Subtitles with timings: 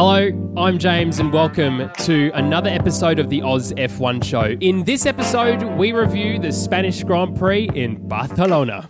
[0.00, 4.56] Hello, I'm James, and welcome to another episode of the Oz F1 Show.
[4.60, 8.86] In this episode, we review the Spanish Grand Prix in Barcelona.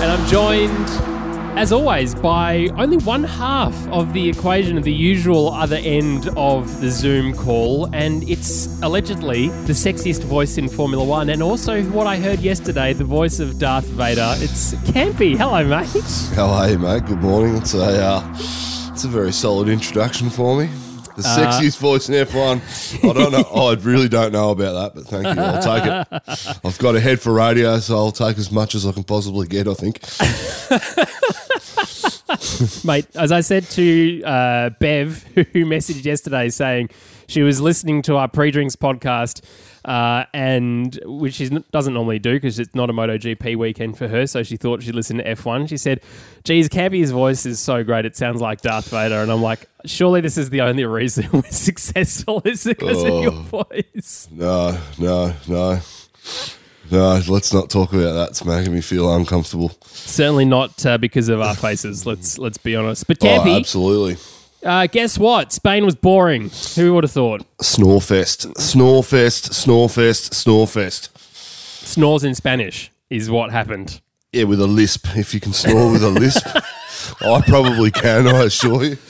[0.00, 1.13] And I'm joined,
[1.56, 6.80] as always, by only one half of the equation of the usual other end of
[6.80, 12.06] the Zoom call, and it's allegedly the sexiest voice in Formula One, and also what
[12.06, 14.34] I heard yesterday, the voice of Darth Vader.
[14.38, 15.36] It's Campy.
[15.36, 16.36] Hello, mate.
[16.36, 17.06] How are you, mate?
[17.06, 17.56] Good morning.
[17.56, 18.28] It's a uh,
[18.92, 20.68] it's a very solid introduction for me.
[21.16, 23.08] The sexiest voice in F1.
[23.08, 23.44] I don't know.
[23.68, 25.40] I really don't know about that, but thank you.
[25.40, 26.58] I'll take it.
[26.64, 29.46] I've got a head for radio, so I'll take as much as I can possibly
[29.46, 29.68] get.
[29.68, 30.00] I think.
[32.84, 36.90] mate, as I said to uh, Bev, who messaged yesterday saying
[37.26, 39.42] she was listening to our pre-drinks podcast,
[39.84, 44.26] uh, and which she doesn't normally do because it's not a MotoGP weekend for her,
[44.26, 45.68] so she thought she'd listen to F1.
[45.68, 46.00] She said,
[46.44, 50.20] "Geez, Cappy's voice is so great; it sounds like Darth Vader." And I'm like, "Surely
[50.20, 55.80] this is the only reason we're successful is because of your voice." No, no, no,
[56.90, 57.20] no.
[57.28, 58.30] Let's not talk about that.
[58.30, 59.72] It's making me feel uncomfortable.
[59.84, 62.06] Certainly not uh, because of our faces.
[62.06, 63.06] let's let's be honest.
[63.06, 64.16] But Oh, absolutely.
[64.64, 65.52] uh, guess what?
[65.52, 66.50] Spain was boring.
[66.76, 67.42] Who would have thought?
[67.58, 71.08] Snorefest, Snorefest, Snorefest, Snorefest.
[71.84, 74.00] Snores in Spanish is what happened.
[74.32, 75.06] Yeah, with a lisp.
[75.16, 76.44] If you can snore with a lisp,
[77.20, 78.26] I probably can.
[78.26, 78.96] I assure you.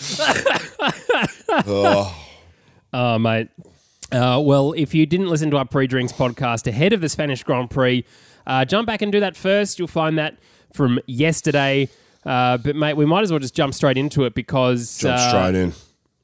[2.96, 3.48] Oh, mate.
[4.14, 7.68] Uh, well, if you didn't listen to our pre-drinks podcast ahead of the Spanish Grand
[7.68, 8.04] Prix,
[8.46, 9.80] uh, jump back and do that first.
[9.80, 10.36] You'll find that
[10.72, 11.88] from yesterday.
[12.24, 15.28] Uh, but mate, we might as well just jump straight into it because Jump uh,
[15.28, 15.72] straight in.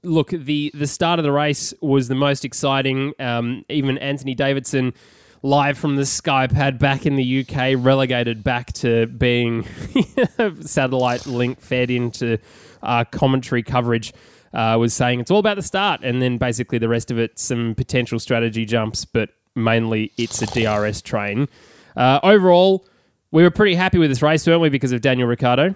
[0.04, 3.12] look, the the start of the race was the most exciting.
[3.18, 4.94] Um, even Anthony Davidson,
[5.42, 9.66] live from the Sky Pad back in the UK, relegated back to being
[10.60, 12.38] satellite link fed into
[12.84, 14.12] uh, commentary coverage.
[14.52, 17.38] Uh, was saying it's all about the start, and then basically the rest of it,
[17.38, 21.48] some potential strategy jumps, but mainly it's a DRS train.
[21.96, 22.86] Uh, overall,
[23.30, 24.68] we were pretty happy with this race, weren't we?
[24.68, 25.74] Because of Daniel Ricciardo.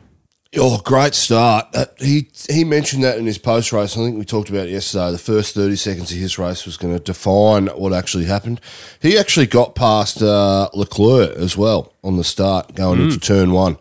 [0.56, 1.66] Oh, great start.
[1.74, 3.96] Uh, he he mentioned that in his post race.
[3.96, 5.10] I think we talked about it yesterday.
[5.10, 8.60] The first 30 seconds of his race was going to define what actually happened.
[9.00, 13.78] He actually got past uh, Leclerc as well on the start going into turn one.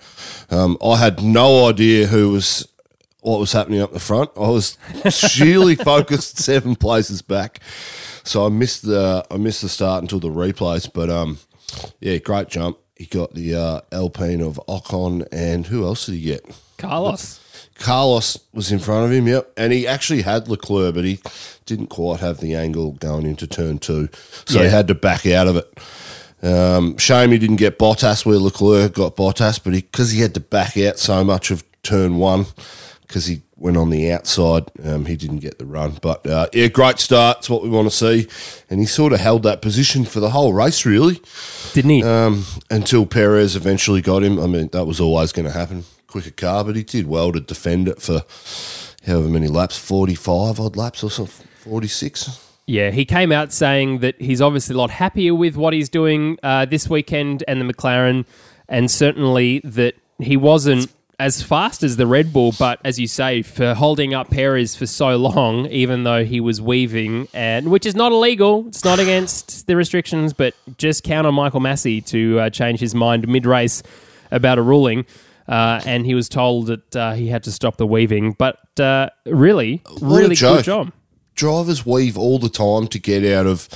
[0.49, 2.67] Um, I had no idea who was
[3.23, 4.31] what was happening up the front.
[4.35, 4.78] I was
[5.09, 7.59] sheerly focused seven places back,
[8.23, 10.89] so I missed the I missed the start until the replays.
[10.91, 11.39] But um,
[12.00, 12.78] yeah, great jump.
[12.95, 16.45] He got the uh, Alpine of Ocon, and who else did he get?
[16.78, 17.39] Carlos.
[17.75, 19.51] Carlos was in front of him, yep.
[19.57, 21.19] And he actually had Leclerc, but he
[21.66, 24.09] didn't quite have the angle going into turn two.
[24.45, 24.66] So Yeah.
[24.66, 26.47] he had to back out of it.
[26.47, 30.39] Um, shame he didn't get Bottas where Leclerc got Bottas, but because he, had to
[30.39, 32.45] back out so much of turn one,
[33.13, 36.00] because he went on the outside, um, he didn't get the run.
[36.01, 37.38] But uh, yeah, great start.
[37.38, 38.28] It's what we want to see.
[38.72, 41.22] And he sort of held that position for the whole race, really
[41.74, 42.03] Didn't he?
[42.03, 44.40] um, until Perez eventually got him.
[44.40, 45.84] I mean, that was always going to happen.
[46.07, 48.24] Quicker car, but he did well to defend it for
[49.06, 52.56] however many laps, 45 odd laps or something, 46.
[52.66, 56.40] Yeah, he came out saying that he's obviously a lot happier with what he's doing
[56.41, 58.25] uh, this weekend and the McLaren,
[58.68, 60.91] and certainly that he wasn't
[61.23, 64.85] as fast as the Red Bull, but as you say, for holding up Perez for
[64.85, 69.66] so long, even though he was weaving, and which is not illegal, it's not against
[69.66, 73.81] the restrictions, but just count on Michael Masi to uh, change his mind mid race
[74.31, 75.06] about a ruling.
[75.47, 79.09] Uh, and he was told that uh, he had to stop the weaving, but uh,
[79.25, 80.91] really, really good job.
[81.35, 83.67] Drivers weave all the time to get out of,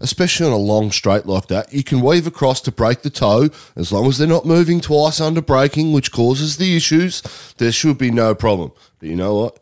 [0.00, 1.72] especially on a long straight like that.
[1.72, 5.20] You can weave across to break the toe as long as they're not moving twice
[5.20, 7.22] under braking, which causes the issues.
[7.58, 8.72] There should be no problem.
[8.98, 9.58] But you know what?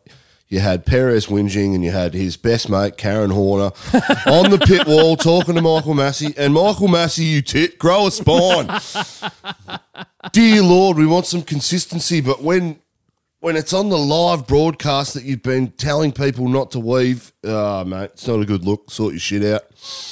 [0.49, 3.65] You had Perez whinging and you had his best mate, Karen Horner,
[4.25, 6.35] on the pit wall talking to Michael Masi.
[6.35, 8.67] And Michael Masi, you tit, grow a spine.
[10.31, 12.79] Dear Lord, we want some consistency, but when
[13.41, 17.83] when it's on the live broadcast that you've been telling people not to weave, ah,
[17.85, 18.91] mate, it's not a good look.
[18.91, 19.63] Sort your shit out.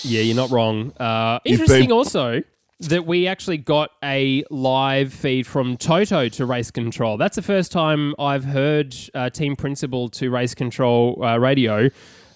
[0.04, 0.94] Yeah, you're not wrong.
[1.00, 2.42] Uh, You've interesting been- also
[2.80, 7.18] that we actually got a live feed from Toto to Race Control.
[7.18, 11.88] That's the first time I've heard uh, Team Principal to Race Control uh, radio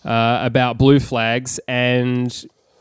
[0.04, 2.28] uh, about blue flags and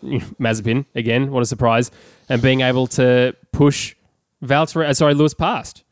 [0.03, 1.91] Mazepin, again, what a surprise,
[2.31, 3.95] and being able to push
[4.43, 5.85] Valtteri, uh, sorry, Lewis past.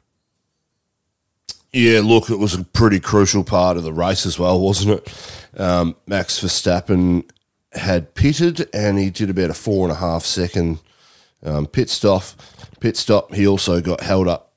[1.72, 5.60] Yeah, look, it was a pretty crucial part of the race as well, wasn't it?
[5.60, 7.28] Um, Max Verstappen
[7.72, 10.78] had pitted and he did about a four and a half second
[11.44, 12.22] um, pit stop.
[12.80, 13.34] Pit stop.
[13.34, 14.52] He also got held up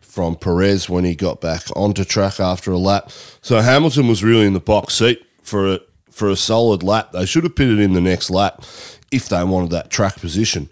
[0.00, 3.10] from Perez when he got back onto track after a lap.
[3.40, 5.80] So Hamilton was really in the box seat for a,
[6.10, 7.12] for a solid lap.
[7.12, 8.62] They should have pitted in the next lap
[9.10, 10.68] if they wanted that track position.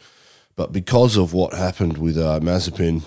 [0.55, 3.03] But because of what happened with uh, Mazepin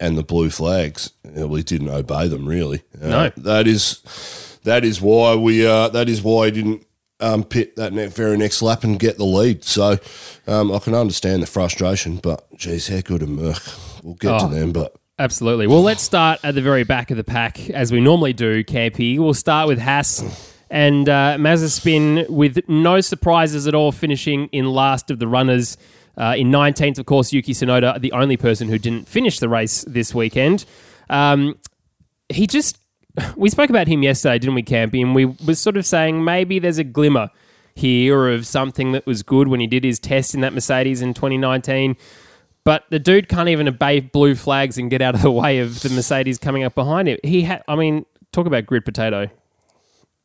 [0.00, 2.82] and the blue flags, we didn't obey them really.
[3.02, 3.30] Uh, No.
[3.36, 4.00] that is
[4.64, 6.86] that is why we uh, that is why he didn't
[7.20, 9.64] um, pit that ne- very next lap and get the lead.
[9.64, 9.98] So
[10.46, 13.60] um, I can understand the frustration, but geez, how good a Merc.
[14.04, 14.48] We'll get to Oh.
[14.48, 15.66] them, but Absolutely.
[15.66, 19.18] Well, let's start at the very back of the pack, as we normally do, Campy.
[19.18, 20.22] We'll start with Haas
[20.70, 25.76] and uh, Mazepin with no surprises at all, finishing in last of the runners.
[26.18, 29.84] Uh, in 19th, of course, Yuki Tsunoda, the only person who didn't finish the race
[29.86, 30.64] this weekend.
[31.08, 31.56] Um,
[32.28, 32.78] he just,
[33.36, 35.00] we spoke about him yesterday, didn't we, Campy?
[35.00, 37.30] And we were sort of saying maybe there's a glimmer
[37.74, 41.14] here of something that was good when he did his test in that Mercedes in
[41.14, 41.96] 2019.
[42.64, 45.80] But the dude can't even obey blue flags and get out of the way of
[45.80, 47.18] the Mercedes coming up behind him.
[47.22, 49.30] He had, I mean, talk about grid potato.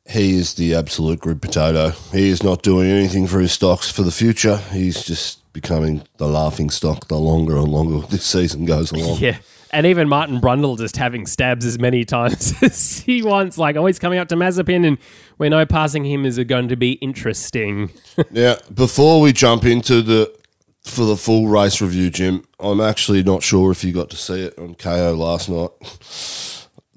[0.09, 1.91] he is the absolute grid potato.
[2.11, 4.57] He is not doing anything for his stocks for the future.
[4.71, 9.19] He's just becoming the laughing stock the longer and longer this season goes along.
[9.19, 9.38] Yeah.
[9.71, 13.57] And even Martin Brundle just having stabs as many times as he wants.
[13.57, 15.00] Like, oh, always coming up to Mazepin, and
[15.39, 17.89] we know passing him is going to be interesting.
[18.29, 20.31] Now, before we jump into the
[20.83, 24.41] for the full race review, Jim, I'm actually not sure if you got to see
[24.41, 25.71] it on Kayo last night.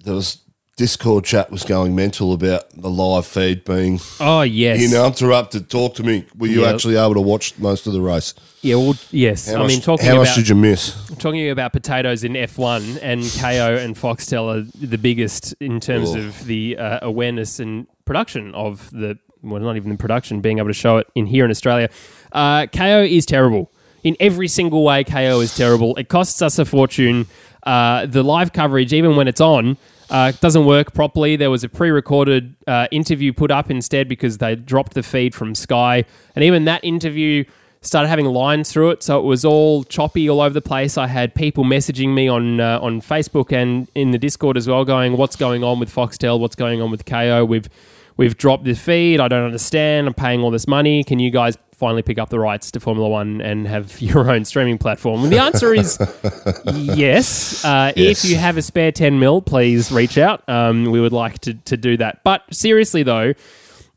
[0.04, 0.42] There was
[0.80, 4.92] Discord chat was going mental about the live feed being Oh, yes.
[4.92, 5.70] interrupted.
[5.70, 6.26] Talk to me.
[6.36, 6.72] Were you Yeah.
[6.74, 8.34] actually able to watch most of the race?
[8.60, 9.48] yeah, well, yes.
[9.48, 10.94] How I much, mean, talking how about much did you miss?
[11.18, 16.18] talking about potatoes in F1 and Kayo and Foxtel are the biggest in terms Oh.
[16.18, 20.68] of the uh, awareness and production of the well, not even the production, being able
[20.68, 21.88] to show it in here in Australia.
[22.32, 23.70] Uh, Kayo is terrible
[24.04, 25.04] in every single way.
[25.04, 25.94] Kayo is terrible.
[25.96, 27.26] It costs us a fortune.
[27.62, 29.76] Uh, the live coverage, even when it's on.
[30.10, 31.36] Uh, doesn't work properly.
[31.36, 35.54] There was a pre-recorded uh, interview put up instead because they dropped the feed from
[35.54, 36.04] Sky,
[36.34, 37.44] and even that interview
[37.80, 40.98] started having lines through it, so it was all choppy all over the place.
[40.98, 44.84] I had people messaging me on uh, on Facebook and in the Discord as well,
[44.84, 46.38] going, "What's going on with Foxtel?
[46.38, 47.46] What's going on with Kayo?
[47.46, 47.68] We've
[48.16, 49.20] we've dropped the feed.
[49.20, 50.06] I don't understand.
[50.06, 51.04] I'm paying all this money.
[51.04, 54.44] Can you guys finally pick up the rights to Formula One and have your own
[54.44, 55.98] streaming platform?" And the answer is
[56.74, 57.64] yes.
[57.64, 58.24] Uh, Yes.
[58.24, 60.46] If you have a spare ten mil, please reach out.
[60.48, 62.22] Um, we would like to to do that.
[62.24, 63.34] But seriously though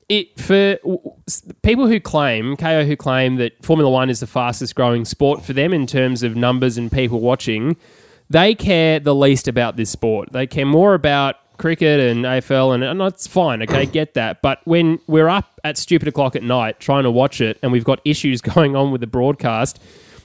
[0.09, 0.77] it for
[1.61, 5.53] people who claim Kayo who claim that Formula One is the fastest growing sport for
[5.53, 7.77] them in terms of numbers and people watching,
[8.29, 10.31] they care the least about this sport.
[10.31, 13.61] They care more about cricket and AFL, and, and that's fine.
[13.61, 14.41] Okay, get that.
[14.41, 17.83] But when we're up at stupid o'clock at night trying to watch it, and we've
[17.83, 19.79] got issues going on with the broadcast,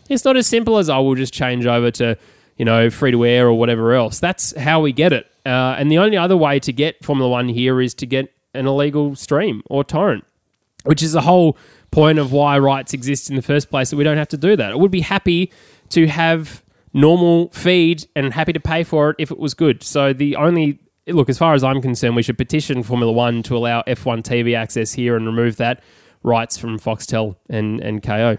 [0.09, 2.17] it's not as simple as I will just change over to
[2.57, 4.21] you know free to air or whatever else.
[4.21, 5.27] That's how we get it.
[5.45, 8.67] Uh, and the only other way to get Formula One here is to get an
[8.67, 10.25] illegal stream or torrent,
[10.85, 11.59] which is the whole
[11.91, 13.91] point of why rights exist in the first place.
[13.91, 14.73] That we don't have to do that.
[14.73, 15.53] I would be happy
[15.91, 19.83] to have normal feed and happy to pay for it if it was good.
[19.83, 23.57] So the only look, as far as I'm concerned, we should petition Formula One to
[23.57, 25.83] allow F1 TV access here and remove that
[26.23, 28.39] rights from Foxtel and and Kayo.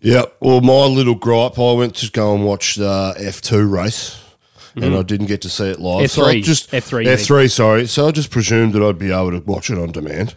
[0.00, 4.18] Yeah, well, my little gripe, I went to go and watch the F2 race.
[4.76, 6.10] And I didn't get to see it live.
[6.10, 6.42] So I F3.
[6.42, 7.86] just F3, you F3, sorry.
[7.86, 10.36] So I just presumed that I'd be able to watch it on demand.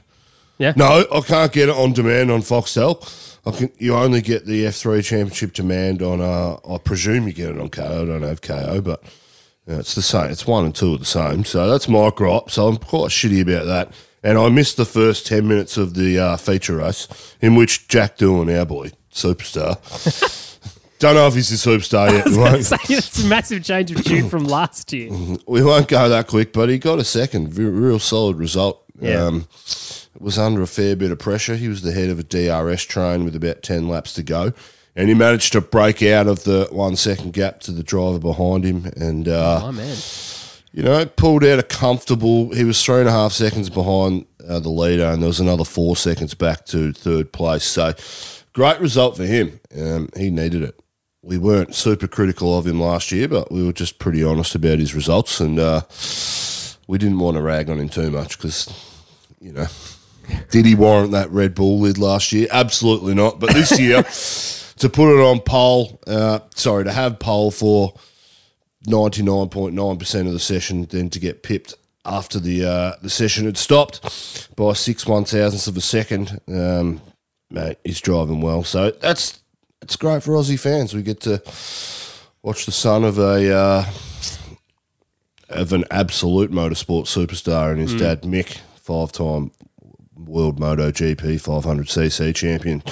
[0.58, 0.74] Yeah.
[0.76, 3.00] No, I can't get it on demand on Foxtel.
[3.46, 3.72] I can.
[3.78, 6.20] You only get the F3 Championship demand on.
[6.20, 8.02] Uh, I presume you get it on Kayo.
[8.02, 9.04] I don't have Kayo, but
[9.68, 10.30] yeah, it's the same.
[10.30, 11.46] It's one and two are the same.
[11.46, 12.50] So that's my gripe.
[12.50, 13.94] So I'm quite shitty about that.
[14.22, 17.08] And I missed the first ten minutes of the uh, feature race
[17.42, 19.80] in which Jack Doohan, our boy, superstar.
[21.04, 22.26] don't know if he's a superstar yet.
[22.30, 25.12] We won't, it's a massive change of tune from last year.
[25.48, 27.58] we won't go that quick, but he got a second.
[27.58, 28.84] Real, real solid result.
[29.00, 29.26] Yeah.
[29.26, 29.48] Um,
[30.20, 31.56] was under a fair bit of pressure.
[31.56, 34.54] He was the head of a DRS train with about 10 laps to go.
[34.96, 38.64] And he managed to break out of the one second gap to the driver behind
[38.64, 39.98] him and, uh, Oh man.
[40.72, 42.54] you know, pulled out a comfortable.
[42.54, 45.64] He was three and a half seconds behind uh, the leader, and there was another
[45.66, 47.64] four seconds back to third place.
[47.64, 47.94] So,
[48.54, 49.60] great result for him.
[49.76, 50.80] Um, he needed it.
[51.24, 54.78] We weren't super critical of him last year, but we were just pretty honest about
[54.78, 55.82] his results, and uh,
[56.88, 58.68] we didn't want to rag on him too much because,
[59.40, 59.68] you know,
[60.52, 62.48] did he warrant that Red Bull lid last year?
[62.52, 63.40] Absolutely not.
[63.40, 64.04] But this year,
[64.78, 67.94] to put it on pole, uh, sorry, to have pole for
[68.88, 71.74] 99.9% of the session, then to get pipped
[72.06, 76.42] after the uh, the session had stopped by six one thousandths of a second.
[76.50, 77.02] Um,
[77.50, 79.40] mate, he's driving well, so that's
[79.82, 80.94] it's great for Aussie fans.
[80.94, 81.42] We get to
[82.44, 83.86] Watch the son of a uh,
[85.48, 89.52] of an absolute motorsport superstar and his dad Mick, five time
[90.18, 92.84] world Moto GP 500cc champion.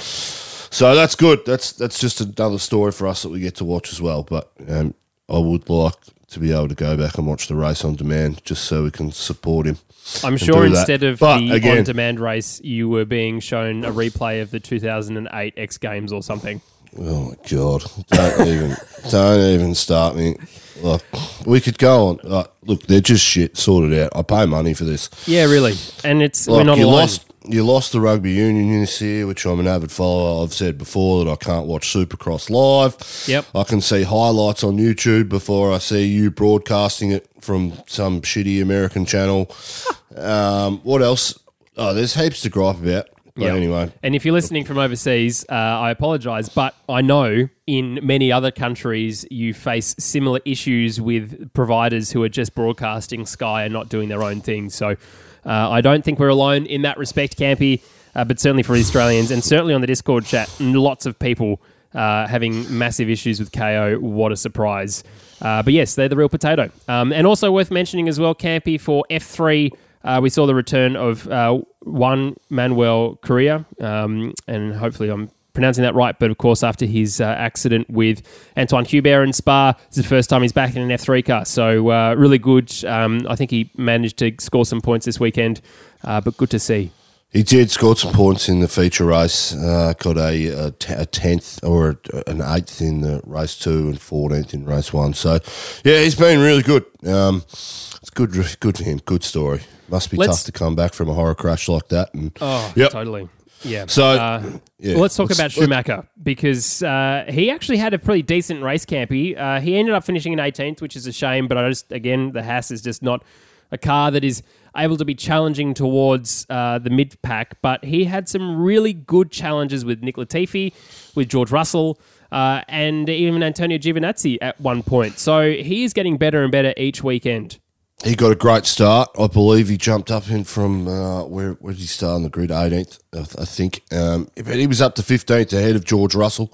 [0.72, 1.44] So that's good.
[1.46, 4.22] That's that's just another story for us that we get to watch as well.
[4.22, 4.94] But um,
[5.28, 5.94] I would like
[6.28, 8.90] to be able to go back and watch the race on demand just so we
[8.90, 9.76] can support him.
[10.24, 10.76] I'm sure that.
[10.78, 14.58] instead of But the again- on-demand race, you were being shown a replay of the
[14.58, 16.60] 2008 X Games or something.
[16.98, 17.82] Oh my god!
[18.08, 18.76] Don't even
[19.10, 20.36] don't even start me.
[20.82, 21.02] Look,
[21.46, 22.20] we could go on.
[22.24, 23.56] Like, look, they're just shit.
[23.56, 24.12] Sorted out.
[24.16, 25.08] I pay money for this.
[25.26, 25.74] Yeah, really.
[26.04, 26.94] And it's we're not you alone.
[26.96, 27.31] lost.
[27.44, 30.44] You lost the rugby union this year, which I'm an avid follower.
[30.44, 32.96] I've said before that I can't watch Supercross live.
[33.28, 33.46] Yep.
[33.54, 38.62] I can see highlights on YouTube before I see you broadcasting it from some shitty
[38.62, 39.50] American channel.
[40.16, 41.38] um, what else?
[41.76, 43.08] Oh, there's heaps to gripe about.
[43.34, 43.56] But Yep.
[43.56, 48.30] anyway, And if you're listening from overseas, uh, I apologise, but I know in many
[48.30, 53.88] other countries you face similar issues with providers who are just broadcasting Sky and not
[53.88, 54.68] doing their own thing.
[54.68, 54.96] So
[55.44, 57.82] uh, I don't think we're alone in that respect, Campy,
[58.14, 61.60] uh, but certainly for Australians and certainly on the Discord chat, lots of people
[61.94, 63.98] uh, having massive issues with Kayo.
[63.98, 65.04] What a surprise.
[65.40, 66.70] Uh, but yes, they're the real potato.
[66.88, 69.70] Um, and also worth mentioning as well, Campy, for F3.
[70.04, 75.82] Uh, we saw the return of uh, Juan Manuel Correa, um, and hopefully I'm pronouncing
[75.82, 76.18] that right.
[76.18, 78.22] But of course, after his uh, accident with
[78.56, 81.44] Antoine Hubert in Spa, it's the first time he's back in an F3 car.
[81.44, 82.72] So uh, really good.
[82.84, 85.60] Um, I think he managed to score some points this weekend,
[86.04, 86.90] uh, but good to see.
[87.30, 89.54] He did score some points in the feature race.
[89.54, 93.88] Uh, got a, a, t- a tenth or a, an eighth in the race two
[93.88, 95.14] and fourteenth in race one.
[95.14, 95.38] So,
[95.82, 96.84] yeah, he's been really good.
[97.06, 98.98] Um, it's good, good for him.
[99.06, 99.62] Good story.
[99.88, 102.12] Must be Let's- tough to come back from a horror crash like that.
[102.12, 102.90] And Oh, Yep.
[102.92, 103.28] totally.
[103.64, 103.86] Yeah.
[103.86, 104.42] So, uh,
[104.78, 108.62] yeah, well, let's talk let's- about Schumacher because uh, he actually had a pretty decent
[108.62, 109.38] race, Campy.
[109.38, 112.32] Uh, he ended up finishing in 18th, which is a shame, but I just, again,
[112.32, 113.22] the Haas is just not
[113.70, 114.42] a car that is
[114.76, 117.60] able to be challenging towards uh, the mid pack.
[117.62, 120.72] But he had some really good challenges with Nick Latifi,
[121.14, 121.98] with George Russell.
[122.30, 125.18] Uh, and even Antonio Giovinazzi at one point.
[125.18, 127.58] So he is getting better and better each weekend.
[128.04, 129.10] He got a great start.
[129.18, 132.30] I believe he jumped up in from uh, where where did he start on the
[132.30, 132.50] grid?
[132.50, 132.98] 18th,
[133.40, 133.82] I think.
[133.92, 136.52] Um, but he was up to 15th ahead of George Russell.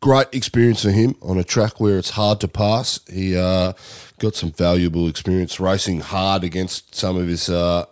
[0.00, 3.00] Great experience for him on a track where it's hard to pass.
[3.10, 3.72] He uh,
[4.18, 7.86] got some valuable experience racing hard against some of his uh,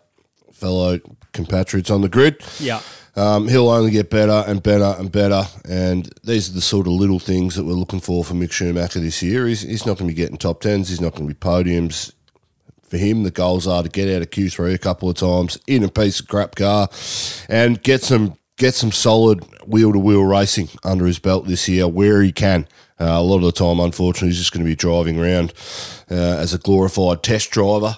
[0.53, 1.01] fellow
[1.33, 2.43] compatriots on the grid.
[2.61, 2.83] Yeah.
[3.15, 5.45] Um, he'll only get better and better and better.
[5.69, 9.01] And these are the sort of little things that we're looking for from Mick Schumacher
[9.01, 9.47] this year.
[9.47, 10.89] He's, he's not going to be getting top tens.
[10.89, 12.13] He's not going to be podiums.
[12.85, 15.83] For him, the goals are to get out of Q3 a couple of times in
[15.83, 16.89] a piece of crap car
[17.49, 21.89] and get some get some solid wheel to wheel racing under his belt this year
[21.89, 22.67] where he can.
[23.01, 25.53] Uh, a lot of the time, unfortunately, he's just going to be driving around
[26.11, 27.97] uh, as a glorified test driver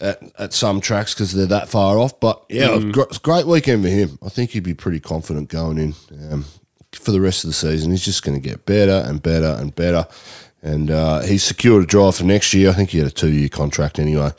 [0.00, 2.18] at, at some tracks because they're that far off.
[2.20, 4.18] But yeah, gr- it's a great weekend for him.
[4.24, 5.94] I think he'd be pretty confident going in
[6.30, 6.44] um,
[6.92, 7.90] for the rest of the season.
[7.90, 10.06] He's just going to get better and better and better.
[10.62, 12.70] And uh, he's secured a drive for next year.
[12.70, 14.32] I think he had a two year contract anyway.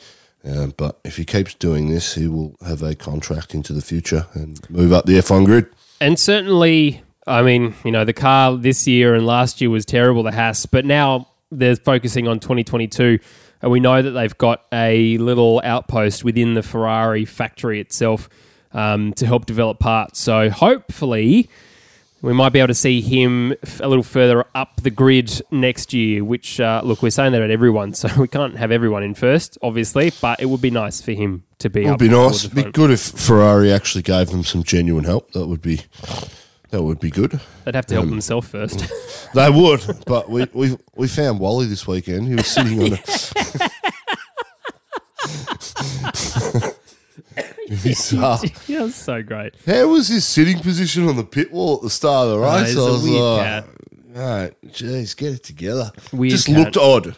[0.44, 4.26] Um, but if he keeps doing this, he will have a contract into the future
[4.34, 5.66] and move up the F1 grid.
[6.00, 10.22] And certainly, I mean, you know, the car this year and last year was terrible,
[10.22, 13.18] the Haas, but now they're focusing on 2022.
[13.62, 18.28] And we know that they've got a little outpost within the Ferrari factory itself
[18.72, 20.20] um, to help develop parts.
[20.20, 21.48] So hopefully,
[22.22, 25.92] we might be able to see him f- a little further up the grid next
[25.92, 26.22] year.
[26.24, 29.58] Which, uh, look, we're saying that at everyone, so we can't have everyone in first,
[29.62, 32.44] obviously, but it would be nice for him to be It would be nice.
[32.44, 35.32] It'd be good if Ferrari actually gave them some genuine help.
[35.32, 35.82] That would be
[36.70, 37.40] that would be good.
[37.64, 38.84] They'd have to help themselves first.
[39.34, 42.26] They would, but we we we found Wally this weekend.
[42.26, 42.98] He was sitting on a.
[48.16, 49.54] Uh, yeah, that's so great.
[49.66, 52.68] how was his sitting position on the pit wall at the start of the race?
[52.68, 53.66] he's I was like, cat.
[54.14, 55.90] right, jeez, get it together.
[56.12, 56.56] Weird Just cat.
[56.56, 57.16] looked odd.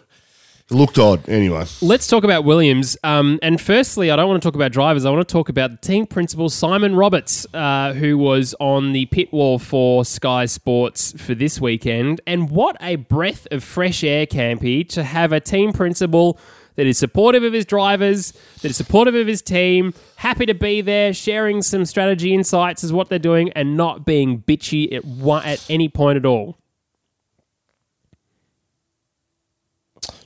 [0.71, 1.27] It looked odd.
[1.31, 2.99] Anyway, Let's talk about Williams.
[3.03, 5.07] Um, and firstly, I don't want to talk about drivers.
[5.07, 9.07] I want to talk about the team principal, Simon Roberts, uh, who was on the
[9.07, 12.21] pit wall for Sky Sports for this weekend.
[12.27, 16.39] And what a breath of fresh air, Campy, to have a team principal
[16.75, 20.83] that is supportive of his drivers, that is supportive of his team, happy to be
[20.83, 25.45] there, sharing some strategy insights as what they're doing, and not being bitchy at, one,
[25.45, 26.59] at any point at all.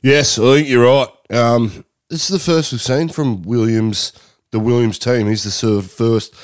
[0.02, 1.08] Yes, I think you're right.
[1.30, 4.12] Um, this is the first we've seen from Williams,
[4.50, 5.28] the Williams team.
[5.28, 6.34] He's the sort of first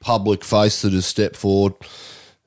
[0.00, 1.74] public face that has stepped forward,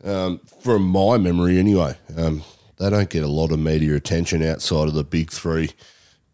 [0.03, 1.95] um, from my memory anyway.
[2.17, 2.43] Um,
[2.77, 5.71] they don't get a lot of media attention outside of the big three,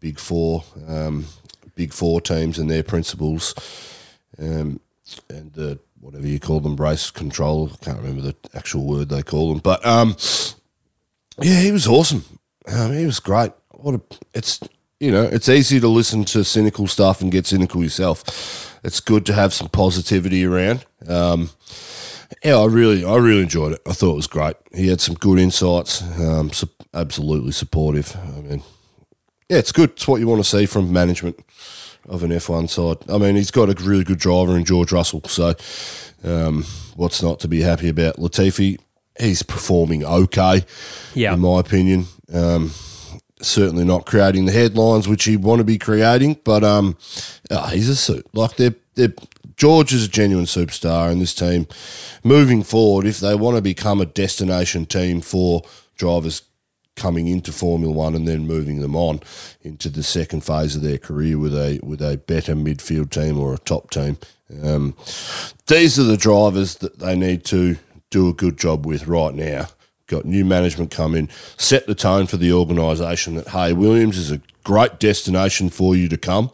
[0.00, 1.26] big four, um,
[1.74, 3.54] big four teams and their principals,
[4.38, 4.80] um,
[5.28, 7.70] and the whatever you call them, brace control.
[7.72, 10.16] I can't remember the actual word they call them, but um,
[11.40, 12.24] yeah, he was awesome.
[12.66, 13.52] Um, he was great.
[13.78, 14.00] What a
[14.34, 14.60] it's
[15.00, 18.78] you know it's easy to listen to cynical stuff and get cynical yourself.
[18.84, 20.84] It's good to have some positivity around.
[21.08, 21.50] Um,
[22.44, 23.80] yeah, I really, I really enjoyed it.
[23.86, 24.56] I thought it was great.
[24.74, 26.02] He had some good insights.
[26.20, 28.16] Um, su- absolutely supportive.
[28.16, 28.62] I mean,
[29.48, 29.90] yeah, it's good.
[29.90, 31.40] It's what you want to see from management
[32.08, 32.98] of an F1 side.
[33.12, 35.22] I mean, he's got a really good driver in George Russell.
[35.26, 35.54] So,
[36.22, 36.64] um,
[36.96, 38.16] what's not to be happy about?
[38.16, 38.78] Latifi,
[39.18, 40.64] he's performing okay,
[41.14, 41.34] Yeah.
[41.34, 42.06] in my opinion.
[42.32, 42.70] Um,
[43.40, 46.96] certainly not creating the headlines which he'd want to be creating, but um,
[47.50, 48.26] ah, he's a suit.
[48.32, 49.12] Like they're, they're
[49.58, 51.66] George is a genuine superstar in this team.
[52.22, 55.62] Moving forward, if they want to become a destination team for
[55.96, 56.42] drivers
[56.94, 59.20] coming into Formula One and then moving them on
[59.62, 63.52] into the second phase of their career with a with a better midfield team or
[63.52, 64.18] a top team,
[64.62, 64.94] um,
[65.66, 67.78] these are the drivers that they need to
[68.10, 69.66] do a good job with right now
[70.08, 74.30] got new management come in, set the tone for the organisation that, hey, Williams is
[74.32, 76.50] a great destination for you to come,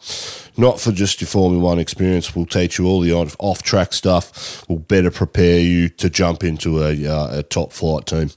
[0.55, 2.35] not for just your Formula One experience.
[2.35, 6.83] We'll teach you all the off track stuff, we'll better prepare you to jump into
[6.83, 8.29] a, uh, a top flight team.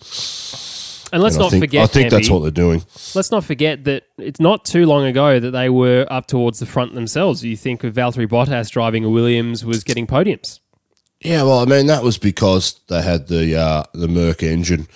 [1.10, 2.82] And let's And not think, forget, I think that's what they're doing.
[3.14, 6.66] let's not forget that it's not too long ago that they were up towards the
[6.66, 7.42] front themselves.
[7.42, 10.60] You think of Valtteri Bottas driving a Williams was getting podiums.
[11.20, 14.86] Yeah, well, I mean that was because they had the uh, the Merc engine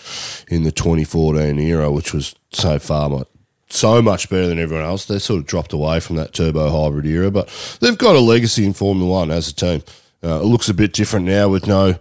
[0.49, 3.27] in the 2014 era, which was so far much,
[3.69, 5.05] so much better than everyone else.
[5.07, 7.49] They sort of dropped away from that turbo hybrid era, but
[7.81, 9.83] they've got a legacy in Formula One as a team.
[10.23, 11.97] Uh, it looks a bit different now with no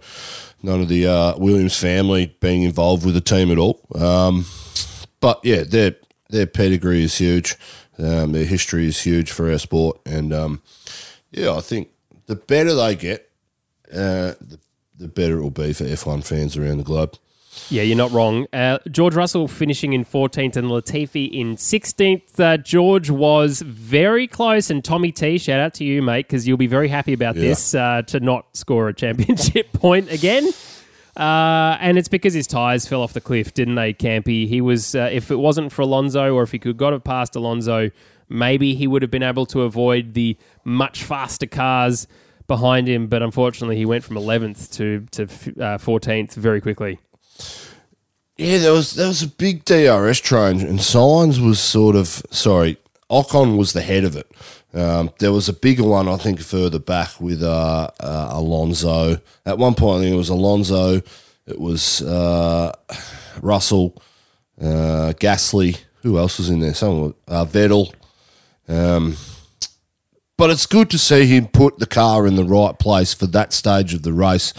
[0.62, 3.80] none of the uh, Williams family being involved with the team at all.
[3.96, 4.46] Um,
[5.18, 5.96] but yeah, their
[6.30, 7.56] their pedigree is huge.
[7.98, 10.62] Um, their history is huge for our sport, and um,
[11.32, 11.88] yeah, I think
[12.26, 13.28] the better they get,
[13.92, 14.58] uh, the,
[14.98, 17.16] the better it will be for F1 fans around the globe.
[17.68, 18.46] Yeah, you're not wrong.
[18.52, 22.40] Uh, George Russell finishing in 14th and Latifi in 16th.
[22.40, 26.56] Uh, George was very close, and Tommy T, shout out to you, mate, because you'll
[26.56, 27.42] be very happy about Yeah.
[27.42, 30.48] this uh, to not score a championship point again.
[31.14, 34.48] Uh, and it's because his tyres fell off the cliff, didn't they, Campy?
[34.48, 37.36] He was, uh, if it wasn't for Alonso, or if he could got it past
[37.36, 37.90] Alonso,
[38.30, 42.06] maybe he would have been able to avoid the much faster cars
[42.52, 43.06] behind him.
[43.06, 46.98] But unfortunately, he went from 11th to to uh, 14th very quickly.
[48.36, 52.76] Yeah, there was there was a big DRS train, and Sainz was sort of sorry.
[53.10, 54.30] Ocon was the head of it.
[54.74, 59.20] Um, there was a bigger one, I think, further back with uh, uh, Alonso.
[59.44, 61.02] At one point, I think it was Alonso.
[61.46, 62.72] It was uh,
[63.42, 64.02] Russell,
[64.58, 65.78] uh, Gasly.
[66.02, 66.74] Who else was in there?
[66.74, 67.92] Someone, uh, Vettel.
[68.66, 69.16] Um,
[70.42, 73.52] but it's good to see him put the car in the right place for that
[73.52, 74.52] stage of the race,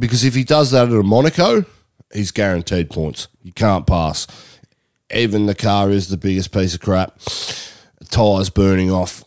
[0.00, 1.64] because if he does that at a Monaco,
[2.12, 3.28] he's guaranteed points.
[3.40, 4.26] You can't pass.
[5.14, 7.20] Even the car is the biggest piece of crap.
[8.10, 9.22] Tyres burning off.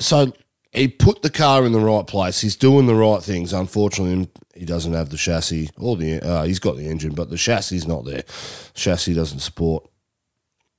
[0.00, 0.32] So
[0.72, 2.40] he put the car in the right place.
[2.40, 3.52] He's doing the right things.
[3.52, 6.28] Unfortunately, he doesn't have the chassis or the.
[6.28, 8.24] Uh, he's got the engine, but the chassis is not there.
[8.74, 9.88] Chassis doesn't support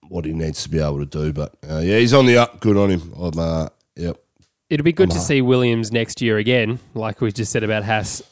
[0.09, 1.31] what he needs to be able to do.
[1.31, 2.59] But uh, yeah, he's on the up.
[2.59, 3.13] Good on him.
[3.17, 4.19] I'm, uh, yep.
[4.67, 8.23] It'll be good to see Williams next year again, like we just said about Haas,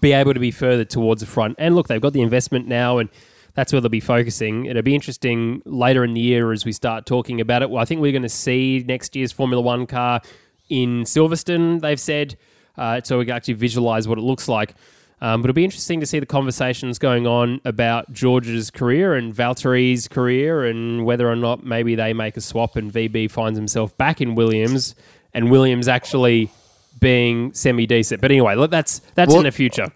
[0.00, 1.56] be able to be further towards the front.
[1.58, 3.08] And look, they've got the investment now, and
[3.54, 4.66] that's where they'll be focusing.
[4.66, 7.70] It'll be interesting later in the year as we start talking about it.
[7.70, 10.20] Well, I think we're going to see next year's Formula One car
[10.68, 12.38] in Silverstone, they've said,
[12.78, 14.74] uh, so we can actually visualize what it looks like.
[15.20, 19.34] Um, but it'll be interesting to see the conversations going on about George's career and
[19.34, 23.94] Valtteri's career and whether or not maybe they make a swap and VB finds himself
[23.98, 24.94] back in Williams
[25.34, 26.50] and Williams actually
[26.98, 28.20] being semi decent.
[28.20, 29.88] But anyway, look, that's that's in the future.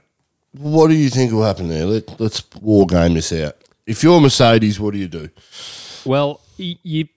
[0.52, 1.84] What do you think will happen there?
[1.84, 3.56] Let, let's war game this out.
[3.86, 5.28] If you're Mercedes, what do you do?
[6.04, 7.08] Well, you,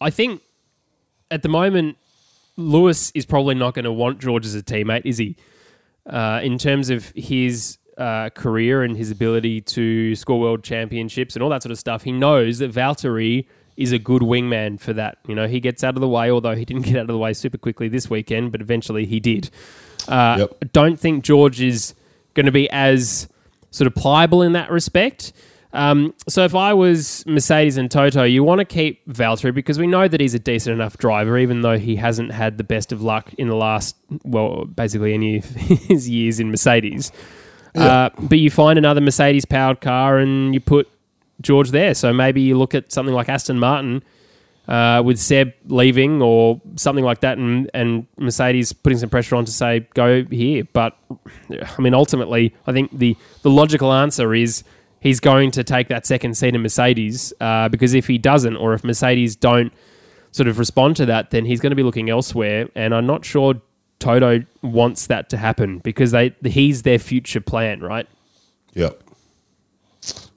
[0.00, 0.42] I think
[1.30, 1.96] at the moment,
[2.56, 5.36] Lewis is probably not going to want George as a teammate, is he?
[6.06, 11.42] Uh, in terms of his uh, career and his ability to score world championships and
[11.42, 13.46] all that sort of stuff, he knows that Valtteri
[13.76, 15.18] is a good wingman for that.
[15.26, 17.18] You know, he gets out of the way, although he didn't get out of the
[17.18, 19.50] way super quickly this weekend, but eventually he did.
[20.08, 20.56] Uh, Yep.
[20.62, 21.94] I don't think George is
[22.34, 23.28] going to be as
[23.70, 25.32] sort of pliable in that respect.
[25.72, 29.86] Um, so if I was Mercedes and Toto, you want to keep Valtteri because we
[29.86, 33.02] know that he's a decent enough driver, even though he hasn't had the best of
[33.02, 37.12] luck in the last, well, basically any of his years in Mercedes.
[37.74, 40.88] Uh, but you find another Mercedes powered car and you put
[41.40, 41.94] George there.
[41.94, 44.02] So maybe you look at something like Aston Martin
[44.68, 49.44] uh, with Seb leaving or something like that, and, and Mercedes putting some pressure on
[49.44, 50.64] to say go here.
[50.72, 50.96] But
[51.50, 54.64] I mean, ultimately, I think the the logical answer is
[55.00, 58.74] he's going to take that second seat in Mercedes uh, because if he doesn't, or
[58.74, 59.72] if Mercedes don't
[60.32, 62.68] sort of respond to that, then he's going to be looking elsewhere.
[62.74, 63.54] And I'm not sure
[63.98, 68.08] Toto wants that to happen because they he's their future plan, right?
[68.74, 69.02] Yep.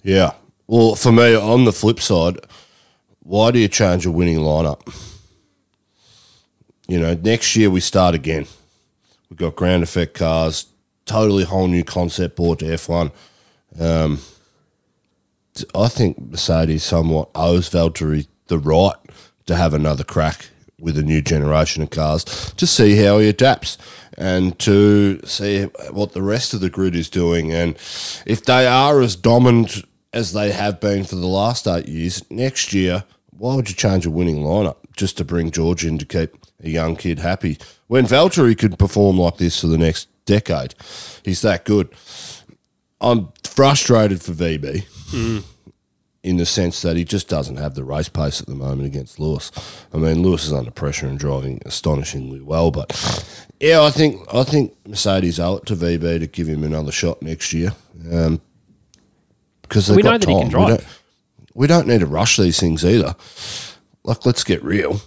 [0.03, 0.33] Yeah.
[0.69, 2.37] Well, for me, on the flip side,
[3.23, 4.81] why do you change a winning lineup?
[6.87, 8.45] You know, next year we start again.
[9.31, 10.67] We've got ground effect cars,
[11.07, 13.11] totally whole new concept board to F1.
[13.79, 14.19] Um,
[15.73, 18.93] I think Mercedes somewhat owes Valtteri the right
[19.47, 22.23] to have another crack with a new generation of cars
[22.57, 23.79] to see how he adapts
[24.19, 27.51] and to see what the rest of the grid is doing.
[27.51, 27.71] And
[28.27, 32.73] if they are as dominant as they have been for the last eight years, next
[32.73, 36.35] year, why would you change a winning lineup just to bring George in to keep
[36.63, 37.57] a young kid happy?
[37.87, 40.75] When Valtteri could perform like this for the next decade,
[41.23, 41.89] he's that good.
[43.01, 44.85] I'm frustrated for VB.
[45.11, 45.43] Mm
[46.23, 49.19] in the sense that he just doesn't have the race pace at the moment against
[49.19, 49.51] Lewis.
[49.93, 52.91] I mean, Lewis is under pressure and driving astonishingly well, but
[53.59, 57.21] yeah, I think I think Mercedes owe it to VB to give him another shot
[57.21, 57.73] next year
[58.11, 58.41] um,
[59.69, 60.35] because we know that time.
[60.35, 60.67] he can drive.
[60.67, 60.87] We don't,
[61.53, 63.15] we don't need to rush these things either.
[64.03, 65.01] Like, let's get real.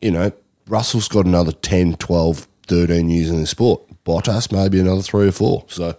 [0.00, 0.32] You know,
[0.66, 3.82] Russell's got another 10, 12, 13 years in the sport.
[4.04, 5.64] Bottas maybe another three or four.
[5.68, 5.96] So,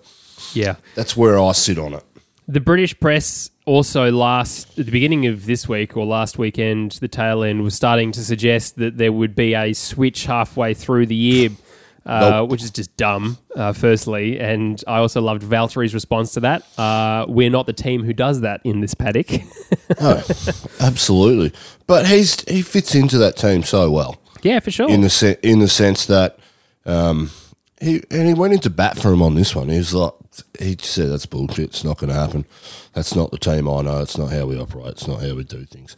[0.54, 2.04] yeah, that's where I sit on it.
[2.48, 7.08] The British press also last at the beginning of this week or last weekend, the
[7.08, 11.16] tail end was starting to suggest that there would be a switch halfway through the
[11.16, 11.50] year.
[12.06, 12.50] Uh, nope.
[12.50, 14.40] Which is just dumb, uh, firstly.
[14.40, 16.64] And I also loved Valtteri's response to that.
[16.78, 19.30] Uh, we're not the team who does that in this paddock.
[20.00, 20.24] oh,
[20.80, 21.54] absolutely.
[21.88, 24.20] But he's he fits into that team so well.
[24.42, 24.90] Yeah, for sure.
[24.90, 26.40] In the se- in the sense that
[26.86, 27.32] um,
[27.82, 29.70] he and he went into bat for him on this one.
[29.70, 30.14] He was like,
[30.60, 31.70] he said that's bullshit.
[31.70, 32.46] It's not going to happen.
[32.94, 34.02] That's not the team I know.
[34.02, 34.88] It's not how we operate.
[34.94, 35.96] It's not how we do things.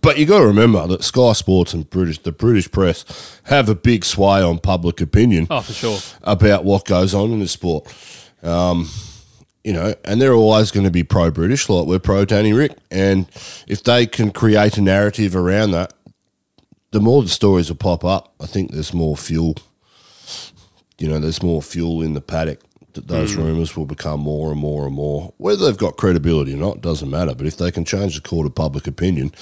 [0.00, 3.74] But you got to remember that Sky Sports and British, the British press, have a
[3.74, 5.46] big sway on public opinion.
[5.50, 5.98] Oh, for sure.
[6.22, 7.92] About what goes on in the sport.
[8.42, 8.88] Um,
[9.62, 12.76] you know, and they're always going to be pro British, like we're pro Danny Rick.
[12.90, 13.26] And
[13.66, 15.94] if they can create a narrative around that,
[16.90, 18.34] the more the stories will pop up.
[18.40, 19.56] I think there's more fuel.
[20.98, 22.60] You know, there's more fuel in the paddock
[22.94, 23.44] that those mm.
[23.44, 25.32] rumours will become more and more and more.
[25.36, 27.34] Whether they've got credibility or not doesn't matter.
[27.34, 29.32] But if they can change the court of public opinion,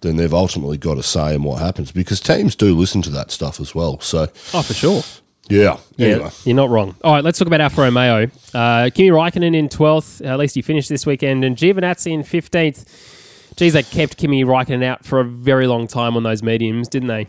[0.00, 3.30] then they've ultimately got a say in what happens because teams do listen to that
[3.30, 4.00] stuff as well.
[4.00, 5.02] So, oh, for sure.
[5.48, 6.94] Yeah, yeah, you're not wrong.
[7.02, 8.30] All right, let's talk about Alfa Romeo.
[8.54, 13.56] Uh, Kimi Raikkonen in 12th, at least he finished this weekend, and Giovinazzi in 15th.
[13.56, 17.08] Geez, they kept Kimi Raikkonen out for a very long time on those mediums, didn't
[17.08, 17.28] they?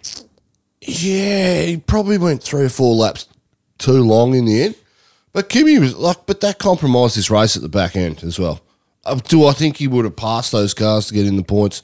[0.81, 3.27] Yeah, he probably went three or four laps
[3.77, 4.75] too long in the end.
[5.33, 8.61] But Kimi was like, but that compromised his race at the back end as well.
[9.03, 11.81] Uh, do I think he would have passed those cars to get in the points?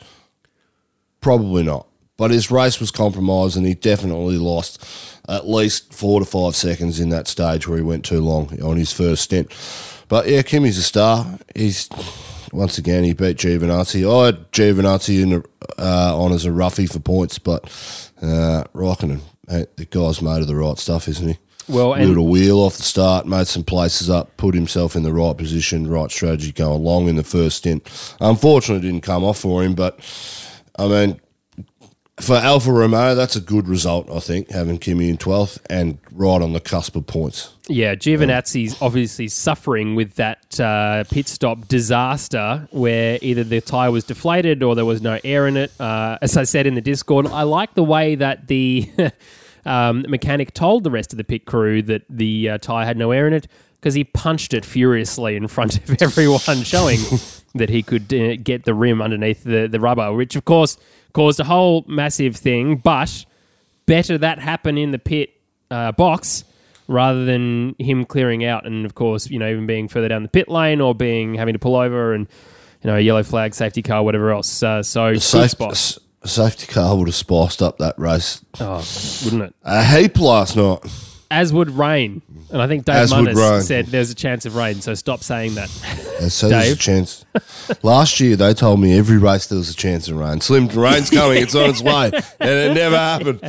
[1.19, 1.88] Probably not.
[2.15, 4.85] But his race was compromised, and he definitely lost
[5.27, 8.77] at least four to five seconds in that stage where he went too long on
[8.77, 9.51] his first stint.
[10.07, 11.39] But yeah, Kimi's a star.
[11.55, 11.89] He's
[12.51, 14.03] once again he beat Giovinazzi.
[14.03, 15.43] I had Giovinazzi in
[15.77, 17.63] uh, on as a roughie for points, but
[18.21, 21.38] uh, Raikkonen, the guy's made of the right stuff, isn't he?
[21.69, 25.13] Well, and a wheel off the start, made some places up, put himself in the
[25.13, 27.88] right position, right strategy going long in the first stint.
[28.19, 29.99] Unfortunately, didn't come off for him, but
[30.77, 31.21] I mean,
[32.19, 36.41] for Alfa Romeo, that's a good result, I think, having Kimi in 12th and right
[36.41, 37.53] on the cusp of points.
[37.67, 44.03] Yeah, Giovinazzi's obviously suffering with that uh, pit stop disaster where either the tyre was
[44.03, 45.71] deflated or there was no air in it.
[45.79, 48.89] Uh, as I said in the Discord, I like the way that the
[49.69, 53.12] um, mechanic told the rest of the pit crew that the uh, tyre had no
[53.12, 56.99] air in it because he punched it furiously in front of everyone, showing
[57.55, 60.77] that he could uh, get the rim underneath the, the rubber, which of course
[61.13, 62.77] caused a whole massive thing.
[62.77, 63.25] But
[63.86, 65.34] better that happen in the pit
[65.69, 66.43] uh, box
[66.88, 70.29] rather than him clearing out, and of course, you know, even being further down the
[70.29, 72.27] pit lane or being having to pull over and
[72.82, 74.63] you know, a yellow flag, safety car, whatever else.
[74.63, 78.43] Uh, so safe, spot a safety car would have spiced up that race.
[78.60, 78.86] Oh,
[79.23, 79.55] wouldn't it?
[79.63, 80.79] A heap last night.
[81.32, 82.21] As would rain.
[82.51, 85.55] And I think Dave As Munnis said there's a chance of rain, so stop saying
[85.55, 85.69] that.
[85.69, 87.23] so there's a chance.
[87.84, 90.41] Last year they told me every race there was a chance of rain.
[90.41, 92.12] Slim, rain's coming, it's on its way.
[92.39, 93.41] And it never happened.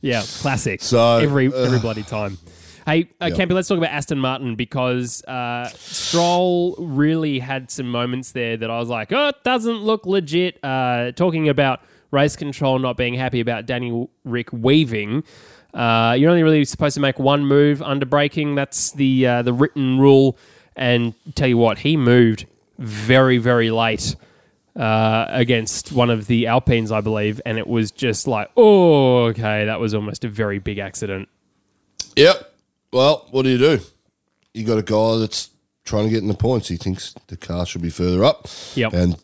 [0.00, 0.82] Yeah, classic.
[0.82, 2.38] So every uh, every bloody time.
[2.86, 3.36] Hey, uh, Yep.
[3.38, 8.70] Campy, let's talk about Aston Martin because uh, Stroll really had some moments there that
[8.70, 10.62] I was like, oh, it doesn't look legit.
[10.62, 15.24] Uh, talking about race control not being happy about Danny Rick weaving.
[15.72, 18.54] Uh, you're only really supposed to make one move under braking.
[18.54, 20.36] That's the uh, the written rule.
[20.76, 22.46] And tell you what, he moved
[22.78, 24.14] very, very late
[24.76, 29.64] uh, against one of the Alpines, I believe, and it was just like, oh, okay,
[29.64, 31.28] that was almost a very big accident.
[32.16, 32.53] Yep.
[32.94, 33.80] Well, what do you do?
[34.54, 35.50] You got a guy that's
[35.84, 36.68] trying to get in the points.
[36.68, 38.46] He thinks the car should be further up.
[38.76, 38.92] Yep.
[38.92, 39.16] And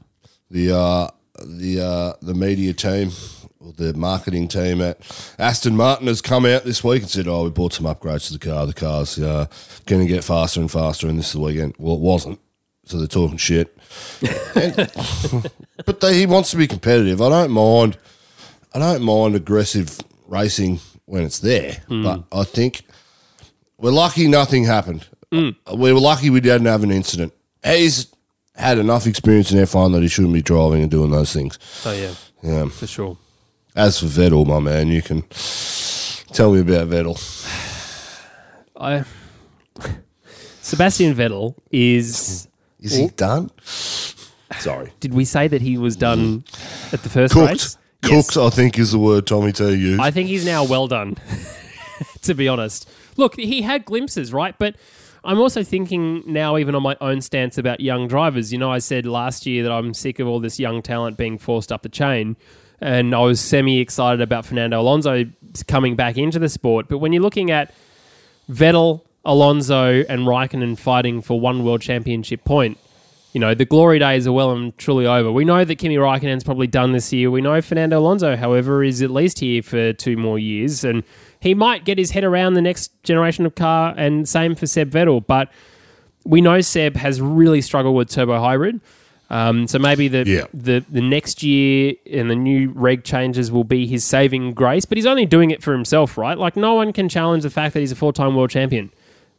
[0.51, 3.13] the uh, the uh, the media team
[3.61, 4.99] or the marketing team at
[5.39, 8.33] Aston Martin has come out this week and said, "Oh, we bought some upgrades to
[8.33, 8.67] the car.
[8.67, 9.47] The car's uh,
[9.87, 11.75] going to get faster and faster." And this is the weekend.
[11.79, 12.41] Well, it wasn't.
[12.87, 13.77] So they're talking shit.
[14.57, 14.91] And-
[15.87, 17.23] but they, he wants to be competitive.
[17.23, 17.99] I don't mind.
[18.75, 22.83] I don't mind aggressive racing when it's there, but I think
[23.81, 25.09] we're lucky nothing happened.
[25.33, 25.57] Mm.
[25.71, 27.33] Uh, we were lucky we didn't have an incident.
[27.64, 28.07] He's
[28.55, 31.59] had enough experience in F1 that he shouldn't be driving and doing those things.
[31.85, 32.69] Oh, yeah, Yeah.
[32.69, 33.16] for sure.
[33.75, 35.23] As for Vettel, my man, you can
[36.35, 37.16] tell me about Vettel.
[38.77, 39.05] I
[40.62, 42.49] Sebastian Vettel is.
[42.81, 43.11] Is he oh.
[43.16, 43.51] done?
[44.59, 44.93] Sorry.
[45.01, 46.95] Did we say that he was done mm-hmm.
[46.95, 47.51] at the first Cooked.
[47.51, 47.77] race?
[48.03, 48.27] Yes.
[48.33, 50.01] Cooked, I think, is the word Tommy T used.
[50.01, 51.16] I think he's now well done.
[52.23, 54.57] to be honest, look, he had glimpses, right?
[54.59, 54.77] But
[55.25, 58.53] I'm also thinking now, even on my own stance about young drivers.
[58.53, 61.38] You know, I said last year that I'm sick of all this young talent being
[61.38, 62.37] forced up the chain,
[62.81, 65.25] and I was semi excited about Fernando Alonso
[65.66, 66.88] coming back into the sport.
[66.88, 67.75] But when you're looking at
[68.51, 72.79] Vettel, Alonso, and Raikkonen fighting for one world championship point.
[73.33, 75.31] You know, the glory days are well and truly over.
[75.31, 77.31] We know that Kimi Raikkonen's probably done this year.
[77.31, 81.05] We know Fernando Alonso, however, is at least here for two more years, and
[81.40, 84.90] he might get his head around the next generation of car, and same for Seb
[84.90, 85.24] Vettel.
[85.26, 85.50] But
[86.24, 88.81] we know Seb has really struggled with turbo hybrid.
[89.31, 90.44] Um, so maybe the, Yeah.
[90.53, 94.98] the the next year and the new reg changes will be his saving grace, but
[94.98, 96.37] he's only doing it for himself, right?
[96.37, 98.90] Like no one can challenge the fact that he's a four time world champion.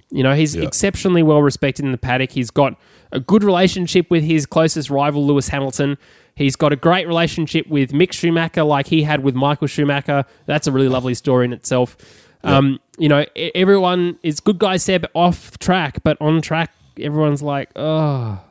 [0.09, 0.63] You know, he's Yeah.
[0.63, 2.31] exceptionally well respected in the paddock.
[2.31, 2.77] He's got
[3.11, 5.97] a good relationship with his closest rival, Lewis Hamilton.
[6.41, 10.25] He's got a great relationship with Mick Schumacher, like he had with Michael Schumacher.
[10.47, 11.95] That's a really lovely story in itself.
[12.43, 17.69] Um, you know, everyone is good guy Seb off track, but on track, everyone's like,
[17.75, 18.41] oh,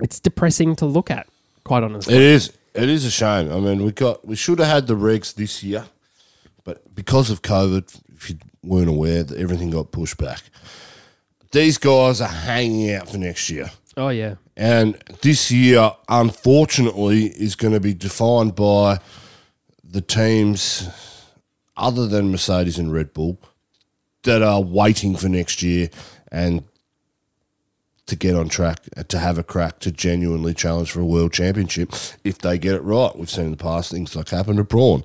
[0.00, 1.28] it's depressing to look at,
[1.64, 2.14] quite honestly.
[2.14, 2.52] It is.
[2.72, 3.52] It is a shame.
[3.52, 5.86] I mean, we got we should have had the regs this year,
[6.64, 10.40] but because of COVID, if you weren't aware, everything got pushed back.
[11.50, 13.70] These guys are hanging out for next year.
[13.96, 14.36] Oh, yeah.
[14.56, 18.98] And this year, unfortunately, is going to be defined by
[19.82, 20.88] the teams
[21.76, 23.38] other than Mercedes and Red Bull
[24.22, 25.88] that are waiting for next year
[26.30, 26.62] and
[28.10, 31.32] to get on track, uh, to have a crack, to genuinely challenge for a world
[31.32, 31.92] championship
[32.24, 33.16] if they get it right.
[33.16, 35.02] We've seen in the past things like happened to Braun.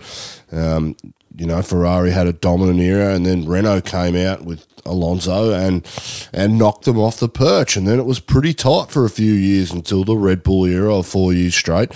[0.51, 0.97] Um,
[1.37, 5.85] you know, Ferrari had a dominant era, and then Renault came out with Alonso and
[6.31, 9.33] and knocked them off the perch, and then it was pretty tight for a few
[9.33, 11.91] years until the Red Bull era of four years straight,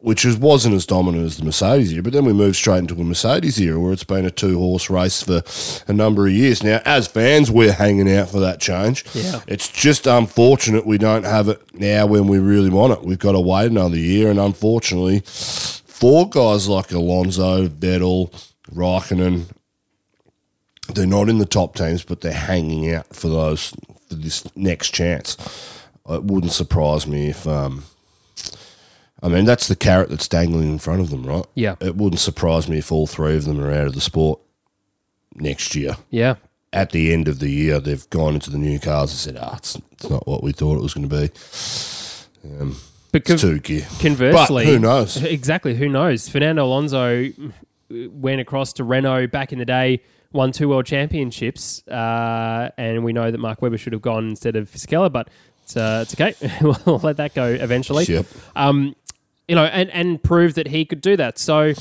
[0.00, 2.02] which is, wasn't as dominant as the Mercedes era.
[2.02, 4.88] But then we moved straight into a Mercedes era where it's been a two horse
[4.88, 5.42] race for
[5.86, 6.80] a number of years now.
[6.84, 9.04] As fans, we're hanging out for that change.
[9.14, 9.40] Yeah.
[9.46, 13.04] It's just unfortunate we don't have it now when we really want it.
[13.04, 18.32] We've got to wait another year, and unfortunately, for guys like Alonso, Vettel,
[18.74, 19.50] Raikkonen,
[20.94, 23.74] they're not in the top teams, but they're hanging out for those
[24.08, 25.36] for this next chance.
[26.08, 27.84] It wouldn't surprise me if, um,
[29.22, 31.44] I mean, that's the carrot that's dangling in front of them, right?
[31.54, 31.76] Yeah.
[31.80, 34.40] It wouldn't surprise me if all three of them are out of the sport
[35.34, 35.96] next year.
[36.10, 36.36] Yeah.
[36.72, 39.56] At the end of the year, they've gone into the new cars and said, "Ah,
[39.56, 41.30] it's, it's not what we thought it was going to be."
[43.12, 43.86] But con- It's two gear.
[44.00, 45.16] conversely, But who knows?
[45.22, 46.28] Exactly, who knows?
[46.28, 47.28] Fernando Alonso
[47.90, 50.00] went across to Renault back in the day,
[50.32, 54.54] won two world championships, uh, and we know that Mark Webber should have gone instead
[54.54, 55.28] of Fisichella, but
[55.74, 56.80] it's, uh, it's okay.
[56.86, 58.04] we'll let that go eventually.
[58.04, 58.26] Yep.
[58.56, 58.94] Um,
[59.48, 61.38] you know, and, and prove that he could do that.
[61.38, 61.72] So,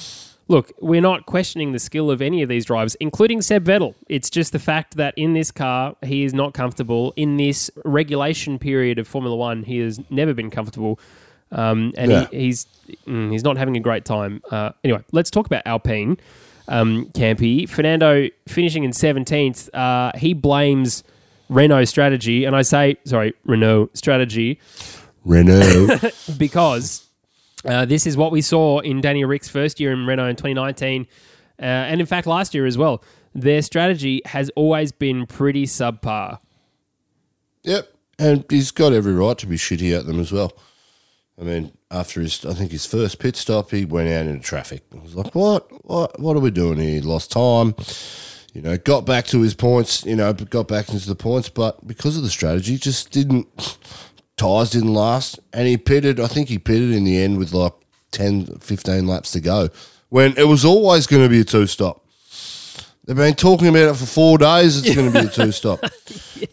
[0.47, 3.93] look, we're not questioning the skill of any of these drivers, including Seb Vettel.
[4.07, 7.13] It's just the fact that in this car, he is not comfortable.
[7.15, 10.99] In this regulation period of Formula One, he has never been comfortable.
[11.51, 12.27] Um, and Yeah.
[12.31, 12.65] he, he's
[13.07, 14.41] mm, he's not having a great time.
[14.51, 16.17] Uh, anyway, let's talk about Alpine.
[16.67, 19.73] Um, Campy Fernando finishing in seventeenth.
[19.73, 21.03] Uh, he blames
[21.49, 24.59] Renault strategy, and I say sorry, Renault strategy
[25.25, 25.97] Renault.
[26.37, 27.07] because
[27.65, 31.07] uh, this is what we saw in Danny Rick's first year in Renault in 2019,
[31.59, 33.03] uh, and in fact last year as well.
[33.35, 36.39] their strategy has always been pretty subpar.
[37.63, 40.53] Yep, and he's got every right to be shitty at them as well.
[41.39, 44.83] I mean, after his, I think his first pit stop, he went out into traffic.
[44.93, 45.67] I was like, "What?
[45.85, 46.19] What?
[46.19, 47.75] What are we doing here?" He lost time.
[48.53, 50.05] You know, got back to his points.
[50.05, 53.47] You know, got back into the points, but because of the strategy, just didn't.
[54.37, 56.19] Tires didn't last, and he pitted.
[56.19, 57.73] I think he pitted in the end with like
[58.11, 59.69] 10, 15 laps to go,
[60.07, 62.05] when it was always going to be a two stop.
[63.05, 64.77] They've been talking about it for four days.
[64.77, 65.83] It's going to be a two stop.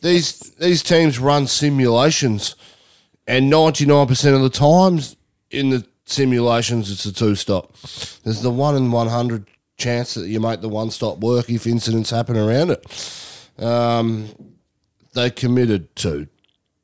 [0.02, 2.56] These these teams run simulations,
[3.26, 5.16] and ninety nine percent of the times
[5.50, 7.72] in the simulations it's a two stop.
[8.24, 11.66] There's the one in one hundred chance that you make the one stop work if
[11.66, 13.62] incidents happen around it.
[13.62, 14.28] Um,
[15.14, 16.28] they committed to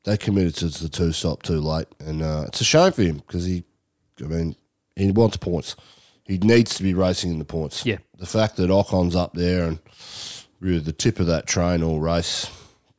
[0.03, 3.17] they committed to the two stop too late, and uh, it's a shame for him
[3.17, 3.63] because he,
[4.19, 4.55] I mean,
[4.95, 5.75] he wants points.
[6.25, 7.85] He needs to be racing in the points.
[7.85, 7.97] Yeah.
[8.17, 9.79] The fact that Ocon's up there and
[10.59, 12.49] really the tip of that train all race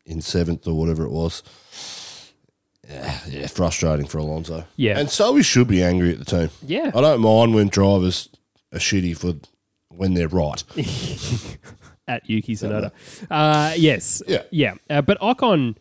[0.07, 1.42] in seventh or whatever it was.
[2.88, 4.64] Yeah, yeah, frustrating for Alonso.
[4.76, 4.98] Yeah.
[4.98, 6.50] and so we should be angry at the team.
[6.62, 6.90] Yeah.
[6.94, 8.28] I don't mind when drivers
[8.72, 9.35] are shitty for
[9.96, 10.62] when they're right.
[12.09, 12.90] at Yuki Tsunoda.
[13.30, 14.22] Uh, yes.
[14.26, 14.42] Yeah.
[14.50, 14.74] Yeah.
[14.90, 15.76] Uh, but Ocon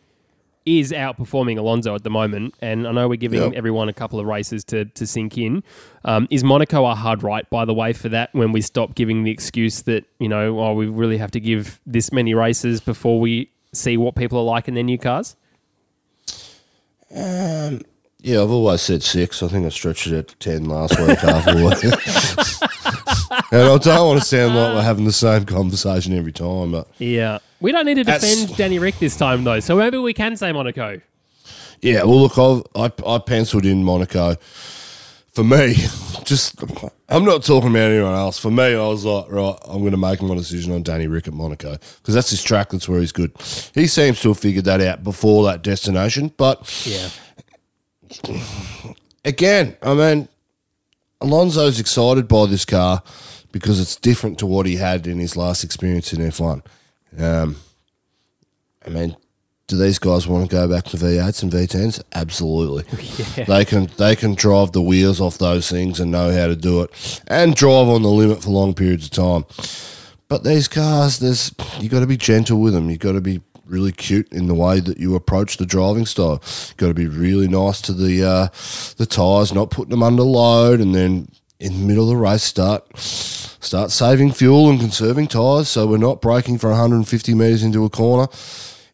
[0.66, 3.52] is outperforming Alonso at the moment, and I know we're giving Yep.
[3.52, 5.62] everyone a couple of races to, to sink in.
[6.06, 9.24] Um, is Monaco a hard right, by the way, for that when we stop giving
[9.24, 13.20] the excuse that, you know, oh, we really have to give this many races before
[13.20, 15.36] we see what people are like in their new cars?
[17.10, 19.42] Yeah, I've always said six.
[19.42, 21.74] I think I stretched it at ten last week halfway.
[23.30, 26.88] and I don't want to sound like we're having the same conversation every time, but
[26.98, 27.38] Yeah.
[27.60, 30.36] We don't need to That's- defend Danny Rick this time, though, so maybe we can
[30.36, 31.00] say Monaco.
[31.80, 32.02] yeah.
[32.02, 34.36] Well, look, I've, I I penciled in Monaco.
[35.32, 35.74] For me,
[36.24, 36.54] just
[37.08, 38.38] I'm not talking about anyone else.
[38.38, 41.26] For me, I was like, right, I'm going to make my decision on Danny Rick
[41.26, 42.70] at Monaco because that's his track.
[42.70, 43.32] That's where he's good.
[43.74, 47.08] He seems to have figured that out before that destination, but Yeah.
[49.24, 50.28] again, I mean,
[51.20, 53.02] Alonso's excited by this car
[53.52, 56.62] because it's different to what he had in his last experience in F1.
[57.18, 57.56] Um,
[58.84, 59.16] I mean,
[59.66, 62.02] do these guys want to go back to V8s and V10s?
[62.12, 62.84] Absolutely.
[63.46, 66.82] They can they can drive the wheels off those things and know how to do
[66.82, 69.44] it and drive on the limit for long periods of time.
[70.28, 72.90] But these cars, there's you got to be gentle with them.
[72.90, 76.42] You got to be really cute in the way that you approach the driving style.
[76.76, 78.48] Got to be really nice to the uh,
[78.96, 82.42] the tires, not putting them under load, and then in the middle of the race
[82.42, 87.84] start start saving fuel and conserving tires, so we're not braking for 150 meters into
[87.84, 88.28] a corner.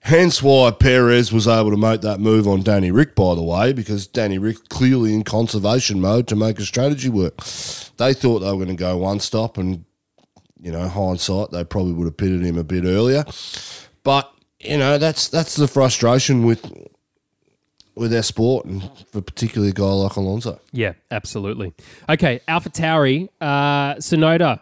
[0.05, 3.75] Hence why Perez was able to make that move on Danny Rick, by the way,
[3.75, 7.37] because Danny Rick clearly in conservation mode to make a strategy work.
[7.99, 9.85] They thought they were going to go one stop and
[10.63, 13.25] you know, hindsight, they probably would have pitted him a bit earlier.
[14.03, 16.71] But you know, that's that's the frustration with
[17.95, 20.61] with our sport, and for particularly a guy like Alonso.
[20.73, 21.75] Yeah, absolutely.
[22.09, 24.61] Okay, Alpha Tauri, uh, Tsunoda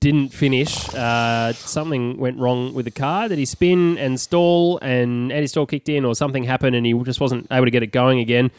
[0.00, 0.92] didn't finish.
[0.94, 3.28] Uh, something went wrong with the car.
[3.28, 7.20] Did he spin and stall, and anti-stall kicked in, or something happened, and he just
[7.20, 8.50] wasn't able to get it going again?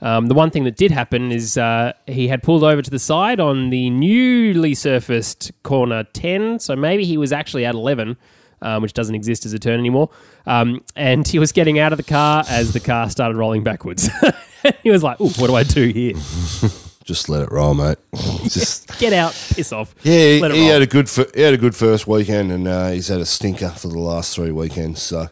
[0.00, 2.98] Um, the one thing that did happen is uh, he had pulled over to the
[2.98, 8.16] side on the newly surfaced corner 10, so maybe he was actually at 11.
[8.62, 10.08] Um, which doesn't exist as a turn anymore.
[10.46, 14.08] Um, and he was getting out of the car as the car started rolling backwards.
[14.82, 16.14] he was like, "Ooh, what do I do here?
[17.04, 17.98] Just let it roll, mate.
[18.44, 21.58] Just Get out, piss off." yeah, he, he had a good fir- he had a
[21.58, 25.02] good first weekend, and uh, he's had a stinker for the last three weekends.
[25.02, 25.28] So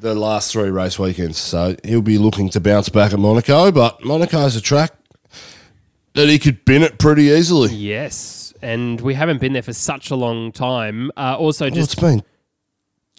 [0.00, 3.70] the last three race weekends, so he'll be looking to bounce back at Monaco.
[3.70, 4.92] But Monaco's a track
[6.14, 7.72] that he could bin it pretty easily.
[7.74, 11.12] Yes, and we haven't been there for such a long time.
[11.16, 12.22] Uh, also, Well, just it's been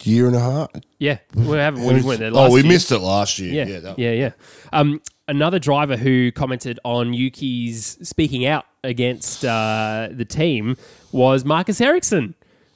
[0.06, 0.70] year and a half.
[0.98, 1.84] yeah, we haven't.
[1.84, 2.30] We went there.
[2.34, 2.72] oh, we year.
[2.72, 3.66] missed it last year.
[3.66, 4.30] Yeah, Yeah, yeah, yeah.
[4.72, 10.76] Um, another driver who commented on Yuki's speaking out against uh, the team
[11.12, 12.34] was Marcus Ericsson.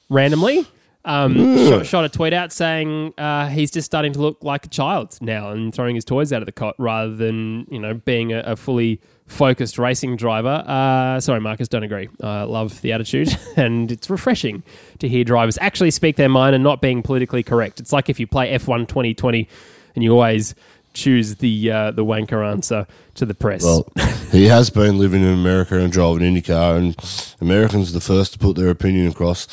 [0.08, 0.66] Randomly,
[1.04, 4.68] um, shot, shot a tweet out saying uh, he's just starting to look like a
[4.68, 8.32] child now and throwing his toys out of the cot rather than you know being
[8.32, 10.62] a, a fully focused racing driver.
[10.66, 12.08] Uh, sorry, Marcus, don't agree.
[12.22, 14.62] I love the attitude, and it's refreshing
[15.00, 17.80] to hear drivers actually speak their mind and not being politically correct.
[17.80, 19.48] It's like if you play F1 2020
[19.94, 20.54] and you always
[20.94, 23.62] choose the uh, the wanker answer to the press.
[23.62, 23.88] Well,
[24.30, 28.38] he has been living in America and driving IndyCar, and Americans are the first to
[28.38, 29.46] put their opinion across.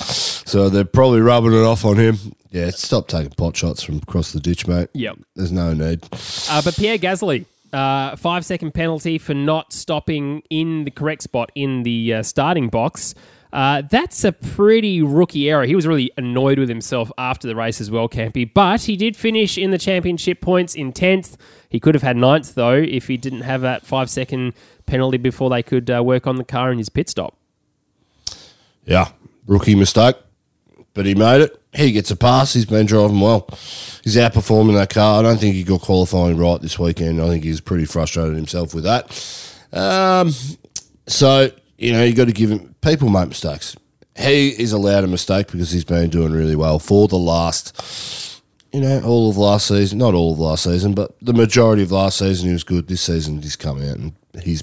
[0.49, 2.17] So they're probably rubbing it off on him.
[2.51, 4.89] Yeah, stop taking pot shots from across the ditch, mate.
[4.93, 5.19] Yep.
[5.35, 6.03] There's no need.
[6.49, 11.51] Uh, but Pierre Gasly, uh, five second penalty for not stopping in the correct spot
[11.53, 13.13] in the uh, starting box.
[13.51, 15.65] Uh, that's a pretty rookie error.
[15.65, 18.49] He was really annoyed with himself after the race as well, Campy.
[18.51, 21.35] But he did finish in the championship points in 10th.
[21.67, 24.53] He could have had ninth, though, if he didn't have that five second
[24.85, 27.35] penalty before they could uh, work on the car in his pit stop.
[28.85, 29.09] Yeah,
[29.47, 30.15] rookie mistake,
[30.93, 31.61] but he made it.
[31.73, 32.53] He gets a pass.
[32.53, 33.47] He's been driving well.
[34.03, 35.19] He's outperforming that car.
[35.19, 37.21] I don't think he got qualifying right this weekend.
[37.21, 39.05] I think he's pretty frustrated himself with that.
[39.71, 40.31] Um,
[41.05, 42.75] so you know you got to give him.
[42.81, 43.75] People make mistakes.
[44.17, 48.41] He is allowed a mistake because he's been doing really well for the last,
[48.73, 49.97] you know, all of last season.
[49.99, 52.87] Not all of last season, but the majority of last season he was good.
[52.87, 54.61] This season he's come out and he's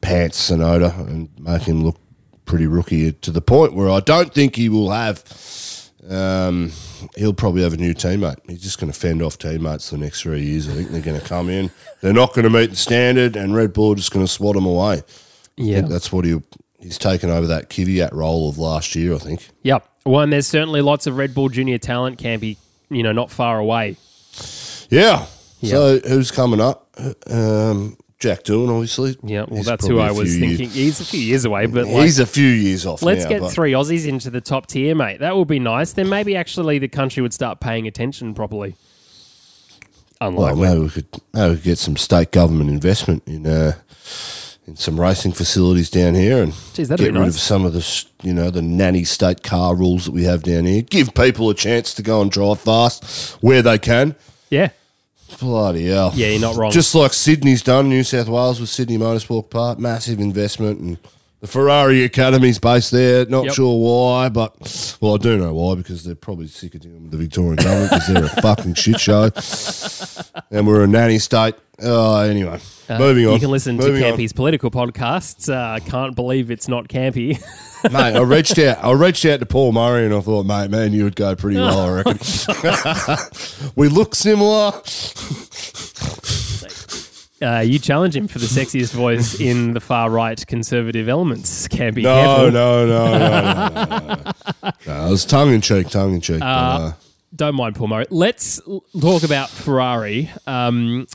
[0.00, 1.98] pants Tsunoda and make him look
[2.44, 5.24] pretty rookie to the point where I don't think he will have.
[6.08, 6.70] Um,
[7.16, 8.38] he'll probably have a new teammate.
[8.48, 10.68] He's just going to fend off teammates for the next three years.
[10.68, 11.72] I think they're going to come in.
[12.00, 14.66] They're not going to meet the standard, and Red Bull just going to swat him
[14.66, 15.02] away.
[15.56, 15.80] Yeah.
[15.82, 16.40] that's what he
[16.80, 19.14] he's taken over that Kvyat role of last year.
[19.14, 19.48] I think.
[19.62, 19.88] Yep.
[20.04, 22.58] Well, and there's certainly lots of Red Bull Junior talent, Campy,
[22.90, 23.96] you know, not far away.
[24.90, 25.26] Yeah.
[25.62, 26.88] So who's coming up?
[27.28, 29.16] Um, Jack Doohan, obviously.
[29.22, 30.70] Yeah, well, He's that's who I was few years- thinking.
[30.70, 33.02] He's a few years away, but like, he's a few years off.
[33.02, 35.18] let's now, get three Aussies into the top tier, mate.
[35.20, 35.92] That would be nice.
[35.92, 38.76] Then maybe actually the country would start paying attention properly.
[40.20, 40.60] Well, Unlikely.
[40.62, 43.74] maybe we could maybe we could get some state government investment in uh,
[44.66, 47.34] in some racing facilities down here and that'd get rid nice.
[47.36, 50.64] of some of the you know the nanny state car rules that we have down
[50.64, 50.82] here.
[50.82, 54.14] Give people a chance to go and drive fast where they can.
[54.50, 54.70] yeah.
[55.40, 56.12] Bloody hell!
[56.14, 56.70] Yeah, you're not wrong.
[56.70, 60.98] Just like Sydney's done, New South Wales with Sydney Motorsport Park, massive investment and.
[61.40, 63.26] The Ferrari Academy's based there.
[63.26, 63.54] Not Yep.
[63.54, 67.10] sure why, but well, I do know why because they're probably sick of dealing with
[67.10, 69.30] the Victorian government because they're a fucking shit show,
[70.50, 71.54] and we're a nanny state.
[71.82, 72.58] Oh, anyway,
[72.88, 73.30] moving on.
[73.32, 74.12] Uh, You can listen to Moving on.
[74.12, 75.52] Campy's political podcasts.
[75.52, 77.38] Uh, can't believe it's not Campy.
[77.92, 77.94] mate.
[78.16, 78.82] I reached out.
[78.82, 81.58] I reached out to Paul Murray, and I thought, mate, man, you would go pretty
[81.58, 81.80] well.
[81.80, 82.18] I reckon.
[83.76, 84.72] we look similar.
[87.42, 91.68] Uh, you challenge him for the sexiest voice in the far right conservative elements.
[91.68, 92.50] Campy, No, careful.
[92.50, 94.70] no, no, no, no, no, no.
[94.86, 96.38] No, it was tongue in cheek, tongue in cheek.
[96.40, 96.92] but, uh,
[97.34, 98.06] Don't mind Paul Murray.
[98.08, 98.58] Let's
[98.98, 100.30] talk about Ferrari.
[100.46, 101.06] Um,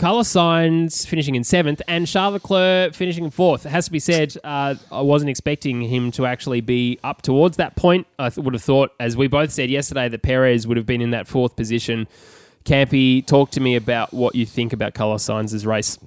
[0.00, 3.66] Carlos Sainz finishing in seventh and Charles Leclerc finishing in fourth.
[3.66, 7.58] It has to be said, uh, I wasn't expecting him to actually be up towards
[7.58, 8.06] that point.
[8.18, 11.02] I th- would have thought, as we both said yesterday, that Perez would have been
[11.02, 12.08] in that fourth position.
[12.64, 15.98] Campy, talk to me about what you think about Carlos Sainz's race.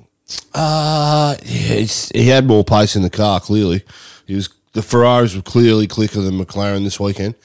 [0.55, 3.39] Uh, he had more pace in the car.
[3.41, 3.83] Clearly,
[4.25, 4.49] he was.
[4.71, 7.35] The Ferraris were clearly quicker than McLaren this weekend.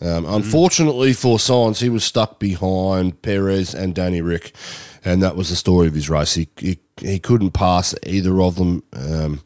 [0.00, 4.52] Um, unfortunately for Sainz, he was stuck behind Perez and Danny Rick,
[5.04, 6.34] and that was the story of his race.
[6.34, 8.82] He he, he couldn't pass either of them.
[8.92, 9.40] Um,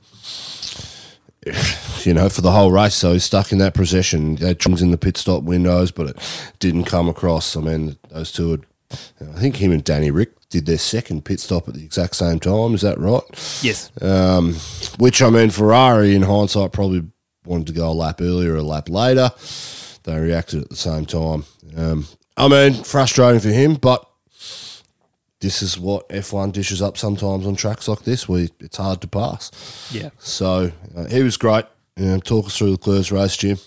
[2.05, 4.37] you know, for the whole race, so he's stuck in that procession.
[4.37, 7.57] He had chunks in the pit stop windows, but it didn't come across.
[7.57, 8.67] I mean, those two had.
[9.21, 12.41] I think him and Danny Rick did their second pit stop at the exact same
[12.41, 12.75] time.
[12.75, 13.23] Is that right?
[13.63, 13.91] Yes.
[14.01, 14.55] Um,
[14.99, 17.03] which I mean, Ferrari in hindsight probably
[17.45, 19.31] wanted to go a lap earlier, or a lap later.
[20.09, 21.45] They reacted at the same time.
[21.77, 22.07] Um,
[22.37, 24.05] I mean, frustrating for him, but
[25.41, 29.07] this is what F1 dishes up sometimes on tracks like this, where it's hard to
[29.09, 29.51] pass.
[29.93, 30.11] yeah.
[30.19, 31.65] So uh, he was great.
[32.01, 33.59] Um, talk us through the Leclerc's race, Jim.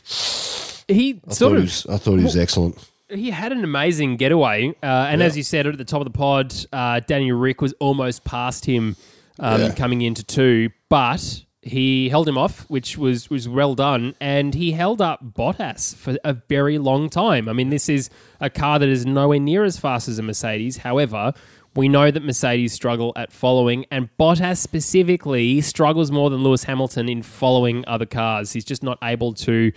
[0.87, 2.77] He I sort of he was, I thought he was excellent.
[3.09, 6.17] he had an amazing getaway, uh, and as you said at the top of the
[6.17, 8.95] pod, uh, Daniel Rick was almost past him
[9.39, 9.73] um, Yeah.
[9.75, 14.71] coming into two, but he held him off, which was was well done, and he
[14.71, 17.47] held up Bottas for a very long time.
[17.47, 18.09] I mean, this is
[18.39, 20.77] a car that is nowhere near as fast as a Mercedes.
[20.77, 21.33] However,
[21.75, 27.07] we know that Mercedes struggle at following, and Bottas specifically struggles more than Lewis Hamilton
[27.07, 28.53] in following other cars.
[28.53, 29.71] He's just not able to.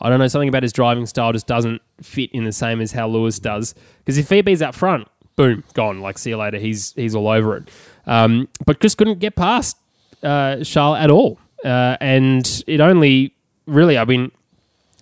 [0.00, 2.90] I don't know, something about his driving style just doesn't fit in the same as
[2.90, 3.74] how Lewis does.
[3.98, 5.06] Because if VB's up front,
[5.36, 6.00] boom, gone.
[6.00, 6.58] Like, see you later.
[6.58, 7.70] He's he's all over it.
[8.04, 9.76] Um, but just couldn't get past
[10.22, 11.38] uh, Charles at all.
[11.64, 13.34] Uh, and it only
[13.66, 14.32] really, I mean,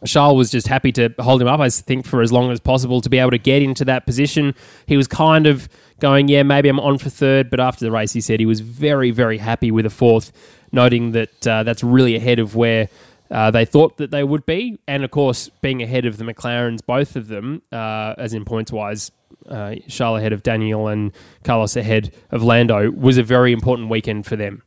[0.04, 3.00] Charles was just happy to hold him up, I think, for as long as possible
[3.00, 4.54] to be able to get into that position.
[4.86, 5.68] He was kind of
[6.00, 8.60] going, yeah, maybe I'm on for third, but after the race, he said he was
[8.60, 10.32] very, very happy with a fourth,
[10.72, 12.88] noting that uh, that's really ahead of where
[13.30, 14.78] uh, they thought that they would be.
[14.88, 18.72] And of course, being ahead of the McLarens, both of them, uh, as in points
[18.72, 19.12] wise,
[19.48, 21.12] uh, Charles ahead of Daniel and
[21.44, 24.62] Carlos ahead of Lando, was a very important weekend for them.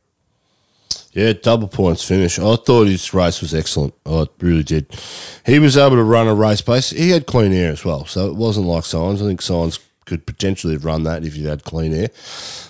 [1.12, 2.38] Yeah, double points finish.
[2.38, 3.94] I thought his race was excellent.
[4.04, 4.86] I really did.
[5.46, 6.90] He was able to run a race pace.
[6.90, 9.22] He had clean air as well, so it wasn't like Sainz.
[9.22, 12.08] I think Sainz could potentially have run that if you had clean air.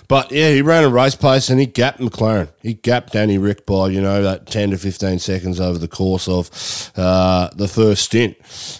[0.07, 2.49] But yeah, he ran a race pace and he gapped McLaren.
[2.61, 6.27] He gapped Danny Rick by, you know, that 10 to 15 seconds over the course
[6.27, 8.37] of uh, the first stint.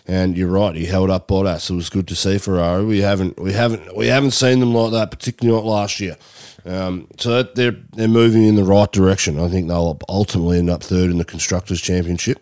[0.07, 1.69] And you're right, he held up Bottas.
[1.69, 2.85] It was good to see Ferrari.
[2.85, 6.17] We haven't we haven't we haven't seen them like that, particularly not last year.
[6.65, 9.39] Um, so they're they're moving in the right direction.
[9.39, 12.39] I think they'll ultimately end up third in the constructors' championship.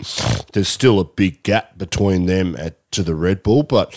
[0.54, 3.90] There's still a big gap between them at, to the Red Bull, but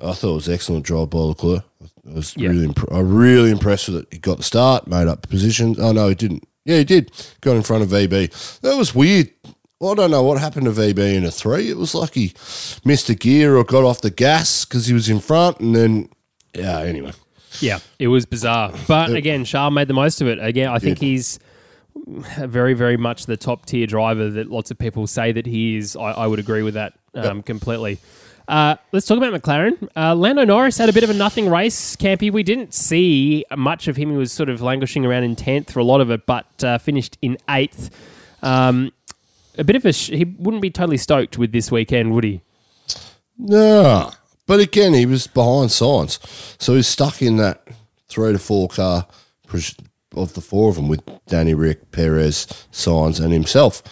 [0.00, 1.64] I thought it was excellent drive by Leclerc.
[2.08, 2.50] I was Yeah.
[2.50, 4.08] really imp- I'm really impressed with it.
[4.12, 5.78] He got the start, made up positions.
[5.80, 6.46] Oh no, he didn't.
[6.64, 7.10] Yeah, he did.
[7.40, 8.60] Got in front of VB.
[8.60, 9.30] That was weird.
[9.80, 11.68] Well, I don't know what happened to VB in a three.
[11.68, 12.32] It was like he
[12.84, 16.08] missed a gear or got off the gas because he was in front, and then
[16.54, 16.78] yeah.
[16.82, 17.12] Anyway,
[17.60, 18.72] Yeah, it was bizarre.
[18.88, 20.38] But again, Charles made the most of it.
[20.42, 21.38] Again, I think he's
[22.06, 25.96] very, very much the top tier driver that lots of people say that he is.
[25.96, 27.98] I, I would agree with that um, completely.
[28.48, 29.88] Uh, let's talk about McLaren.
[29.96, 32.32] Uh, Lando Norris had a bit of a nothing race, Campy.
[32.32, 34.10] We didn't see much of him.
[34.10, 36.78] He was sort of languishing around in 10th for a lot of it, but uh,
[36.78, 37.90] finished in 8th.
[38.42, 38.92] Um,
[39.56, 39.92] a bit of a.
[39.92, 42.40] Sh- he wouldn't be totally stoked with this weekend, would he?
[43.38, 44.10] no.
[44.46, 46.18] But again, he was behind Sainz,
[46.60, 47.66] so he's stuck in that
[48.08, 49.06] three to four car
[50.16, 53.82] of the four of them with Danny Rick, Perez, Sainz, and himself.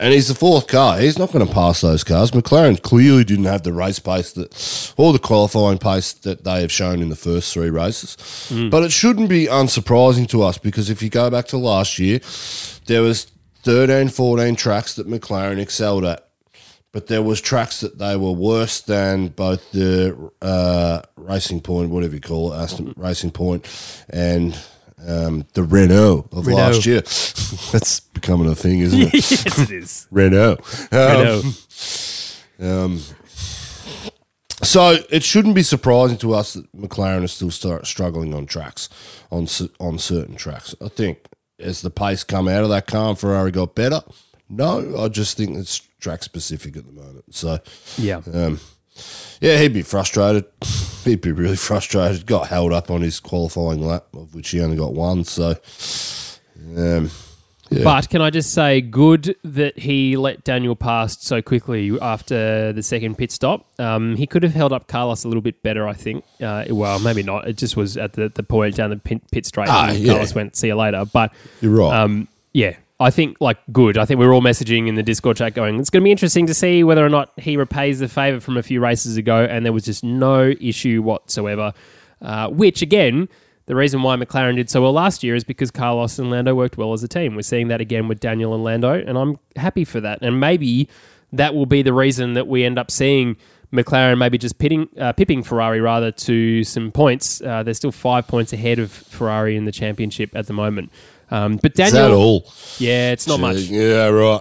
[0.00, 0.98] And he's the fourth car.
[0.98, 2.32] He's not going to pass those cars.
[2.32, 6.72] McLaren clearly didn't have the race pace that, or the qualifying pace that they have
[6.72, 8.16] shown in the first three races.
[8.50, 8.70] Mm.
[8.70, 12.20] But it shouldn't be unsurprising to us because if you go back to last year,
[12.86, 13.30] there was
[13.62, 16.23] 13, 14 tracks that McLaren excelled at
[16.94, 22.14] but there was tracks that they were worse than both the uh, Racing Point, whatever
[22.14, 23.66] you call it, Aston Racing Point,
[24.08, 24.56] and
[25.04, 26.62] um, the Renault of Renault.
[26.62, 27.00] last year.
[27.72, 29.12] That's becoming a thing, isn't it?
[29.12, 30.06] yes, it is.
[30.12, 30.58] Renault.
[30.92, 31.42] Um,
[32.60, 32.98] I know.
[34.62, 38.88] So it shouldn't be surprising to us that McLaren is still start struggling on tracks,
[39.32, 39.48] on
[39.80, 40.76] on certain tracks.
[40.80, 41.26] I think
[41.58, 44.00] as the pace come out of that car, Ferrari got better.
[44.48, 47.34] No, I just think it's track specific at the moment.
[47.34, 47.58] So
[47.98, 48.20] Yeah.
[48.32, 48.60] um,
[49.40, 50.44] yeah, he'd be frustrated.
[51.04, 52.24] He'd be really frustrated.
[52.24, 55.24] Got held up on his qualifying lap, of which he only got one.
[55.24, 55.54] So,
[56.76, 57.10] um,
[57.70, 57.82] yeah.
[57.84, 62.82] But can I just say, good that he let Daniel pass so quickly after the
[62.82, 63.66] second pit stop.
[63.78, 66.24] Um, he could have held up Carlos a little bit better, I think.
[66.40, 67.46] Uh, well, maybe not.
[67.48, 69.68] It just was at the, the point down the pit, pit straight.
[69.68, 70.12] Ah, and yeah.
[70.12, 71.04] Carlos went, see you later.
[71.04, 72.00] But you're right.
[72.00, 73.98] um, yeah, I think like good.
[73.98, 76.10] I think we are all messaging in the Discord chat going, it's going to be
[76.10, 79.44] interesting to see whether or not he repays the favour from a few races ago.
[79.44, 81.74] And there was just no issue whatsoever.
[82.22, 83.28] Uh, which again,
[83.66, 86.78] the reason why McLaren did so well last year is because Carlos and Lando worked
[86.78, 87.34] well as a team.
[87.34, 90.20] We're seeing that again with Daniel and Lando, and I'm happy for that.
[90.22, 90.88] And maybe
[91.30, 93.36] that will be the reason that we end up seeing
[93.70, 97.42] McLaren maybe just pitting, uh, pipping Ferrari rather to some points.
[97.42, 100.90] Uh, they're still five points ahead of Ferrari in the championship at the moment.
[101.30, 102.52] Um, but Is Daniel, that all?
[102.78, 103.56] yeah, it's not much.
[103.58, 104.40] Yeah, right.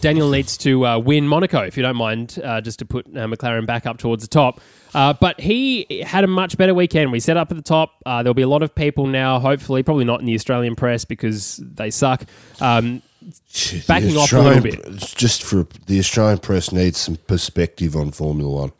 [0.00, 3.26] Daniel needs to uh, win Monaco, if you don't mind, uh, just to put uh,
[3.26, 4.60] McLaren back up towards the top.
[4.94, 7.12] Uh, but he had a much better weekend.
[7.12, 7.92] We set up at the top.
[8.06, 11.04] Uh, there'll be a lot of people now, hopefully, probably not in the Australian press
[11.04, 12.24] because they suck.
[12.60, 13.02] Um,
[13.86, 14.64] Backing off a little
[14.94, 18.72] it's Just for the Australian press needs some perspective on Formula One.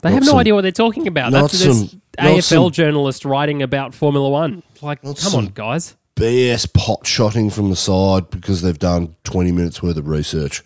[0.00, 1.32] they Not have no some- idea what they're talking about.
[1.32, 4.62] That's this some- not AFL some- journalist writing about Formula One.
[4.80, 5.96] Like, come some- on, guys.
[6.18, 10.62] BS pot shotting from the side because they've done 20 minutes worth of research.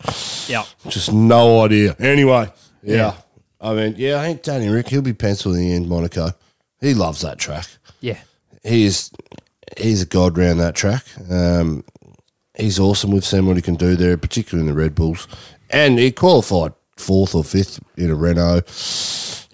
[0.49, 0.63] Yeah.
[0.87, 1.95] Just no idea.
[1.99, 2.51] Anyway,
[2.81, 2.95] yeah.
[2.95, 3.15] Yeah.
[3.61, 6.31] I mean, yeah, I think Danny Rick, he'll be penciling in the end, Monaco.
[6.81, 7.67] He loves that track.
[8.01, 8.19] Yeah.
[8.63, 9.11] He's
[9.77, 11.03] he's a god round that track.
[11.29, 11.83] Um,
[12.57, 13.11] he's awesome.
[13.11, 15.27] We've seen what he can do there, particularly in the Red Bulls.
[15.69, 18.61] And he qualified fourth or fifth in a Renault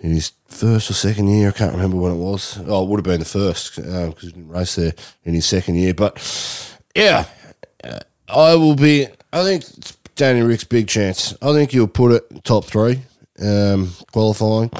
[0.02, 1.50] in his first or second year.
[1.50, 2.60] I can't remember when it was.
[2.66, 4.93] Oh, it would have been the first because he didn't race there
[5.24, 5.93] in his second year.
[5.93, 6.18] But
[6.95, 7.26] yeah,
[7.84, 9.08] uh, I will be.
[9.32, 11.36] I think it's Danny Rick's big chance.
[11.41, 13.02] I think he'll put it top three
[13.41, 14.72] um, qualifying.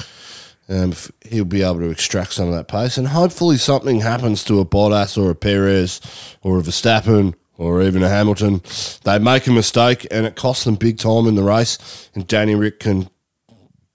[0.68, 0.92] Um,
[1.28, 4.64] he'll be able to extract some of that pace, and hopefully something happens to a
[4.64, 6.00] Bottas or a Perez
[6.42, 8.62] or a Verstappen or even a Hamilton.
[9.04, 12.08] They make a mistake, and it costs them big time in the race.
[12.14, 13.10] And Danny Rick can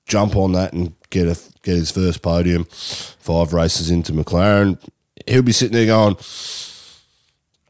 [0.06, 2.66] jump on that and get a get his first podium.
[2.66, 4.80] Five races into McLaren,
[5.28, 6.18] he'll be sitting there going,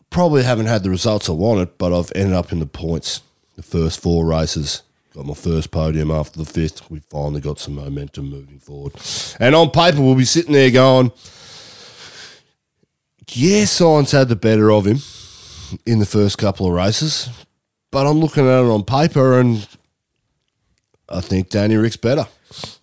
[0.10, 3.22] probably haven't had the results I wanted, but I've ended up in the points.
[3.56, 4.82] The first four races,
[5.14, 6.92] got my first podium after the fifth.
[6.92, 8.94] We finally got some momentum moving forward.
[9.40, 11.14] And on paper, we'll be sitting there going,
[13.30, 14.98] yeah, Sainz had the better of him
[15.86, 17.30] in the first couple of races,
[17.92, 19.66] but I'm looking at it on paper and
[21.10, 22.28] I think Danny Rick's better.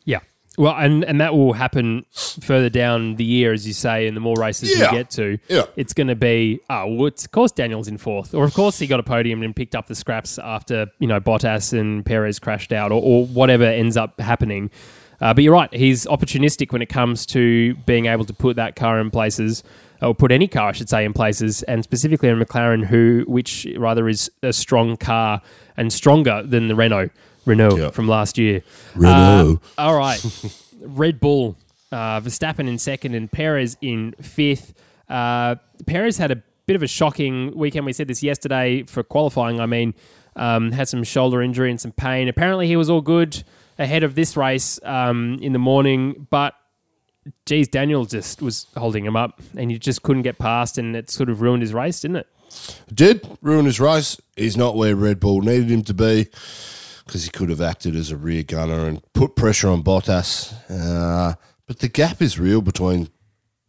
[0.05, 0.21] Yeah.
[0.59, 4.21] Well, and, and that will happen further down the year, as you say, and the
[4.21, 4.91] more races Yeah.
[4.91, 5.63] we get to, Yeah.
[5.77, 8.35] it's going to be, oh, well, it's, of course Daniel's in fourth.
[8.35, 11.21] Or, of course, he got a podium and picked up the scraps after, you know,
[11.21, 14.71] Bottas and Perez crashed out or, or whatever ends up happening.
[15.23, 18.77] Uh, but you're right, he's opportunistic when it comes to being able to put that
[18.77, 19.63] car in places,
[20.03, 23.67] or put any car, I should say, in places, and specifically a McLaren, who, which
[23.79, 25.41] rather is a strong car
[25.77, 27.11] and stronger than the Renault.
[27.45, 27.91] Renault Yeah.
[27.91, 28.63] from last year.
[28.95, 29.61] Renault.
[29.79, 30.21] Uh, all right.
[30.81, 31.57] Red Bull,
[31.91, 34.75] uh, Verstappen in second and Perez in fifth.
[35.09, 37.87] Uh, Perez had a bit of a shocking weekend.
[37.87, 39.61] We said this yesterday for qualifying.
[39.61, 39.95] I mean,
[40.37, 42.29] um, had some shoulder injury and some pain.
[42.29, 43.43] Apparently, he was all good
[43.79, 46.55] ahead of this race um, in the morning, but
[47.47, 51.11] geez, Daniel just was holding him up, and he just couldn't get past, and it
[51.11, 52.27] sort of ruined his race, didn't it?
[52.93, 54.21] Did ruin his race.
[54.37, 56.29] He's not where Red Bull needed him to be
[57.07, 60.55] because he could have acted as a rear gunner and put pressure on Bottas.
[60.71, 61.35] Uh,
[61.67, 63.09] but the gap is real between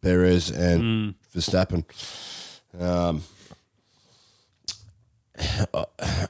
[0.02, 1.86] Perez and Verstappen.
[2.80, 3.24] Um,
[5.74, 5.86] I-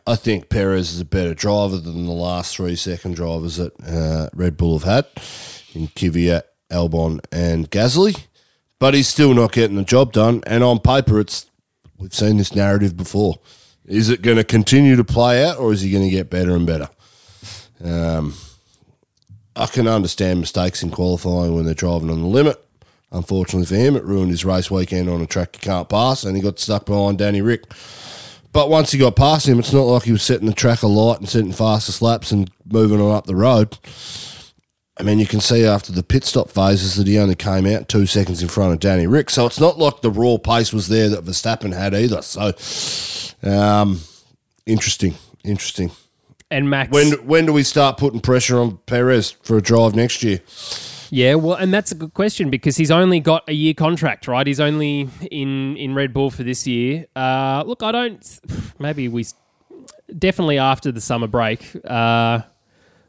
[0.08, 4.30] I think Perez is a better driver than the last three second drivers that uh,
[4.34, 5.06] Red Bull have had
[5.74, 8.26] in Kvyat, Albon, and Gasly.
[8.80, 10.42] But he's still not getting the job done.
[10.46, 11.46] And on paper, it's
[11.98, 13.36] we've seen this narrative before.
[13.86, 16.56] Is it going to continue to play out, or is he going to get better
[16.56, 16.90] and better?
[17.84, 18.34] Um,
[19.56, 22.64] I can understand mistakes in qualifying when they're driving on the limit.
[23.12, 26.36] Unfortunately for him, it ruined his race weekend on a track you can't pass, and
[26.36, 27.66] he got stuck behind Danny Rick.
[28.54, 31.20] But once he got past him, it's not like he was setting the track alight
[31.20, 33.78] and setting fastest laps and moving on up the road.
[34.98, 37.90] I mean, you can see after the pit stop phases that he only came out
[37.90, 39.32] two seconds in front of Danny Rick.
[39.32, 42.22] So it's not like the raw pace was there that Verstappen had either.
[42.22, 42.54] So,
[43.50, 44.02] um,
[44.68, 45.92] interesting, interesting.
[46.52, 46.92] And Max.
[46.92, 50.42] When when do we start putting pressure on Perez for a drive next year?
[51.10, 54.46] Yeah, well, and that's a good question because he's only got a year contract, right?
[54.46, 57.08] He's only in in Red Bull for this year.
[57.16, 58.40] Uh, look, I don't.
[58.80, 59.26] Maybe we
[60.18, 61.66] definitely after the summer break.
[61.84, 62.42] Uh,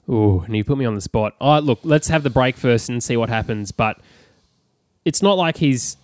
[0.09, 1.35] oh, and you put me on the spot.
[1.41, 3.73] Right, look, let's have the break first and see what happens.
[3.73, 3.99] But
[5.05, 5.97] it's not like he's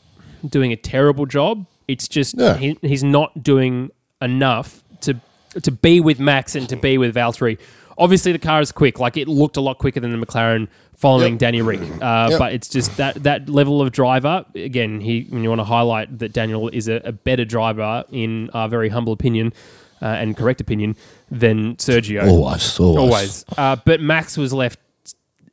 [0.49, 1.67] doing a terrible job.
[1.89, 2.57] It's just Yeah.
[2.57, 3.91] he, he's not doing
[4.23, 5.17] enough to
[5.63, 7.59] to be with Max and to be with Valtteri.
[7.99, 8.99] Obviously, the car is quick.
[9.01, 11.39] Like it looked a lot quicker than the McLaren following Yep.
[11.41, 11.81] Danny Rick.
[12.01, 12.39] Uh, Yep.
[12.39, 14.45] But it's just that that level of driver.
[14.55, 18.49] Again, he when you want to highlight that Daniel is a, a better driver in
[18.55, 19.53] our very humble opinion
[20.03, 20.97] uh, and correct opinion
[21.31, 22.29] than Sergio.
[22.29, 22.99] Always, always.
[22.99, 23.45] Always.
[23.57, 24.79] Uh, but Max was left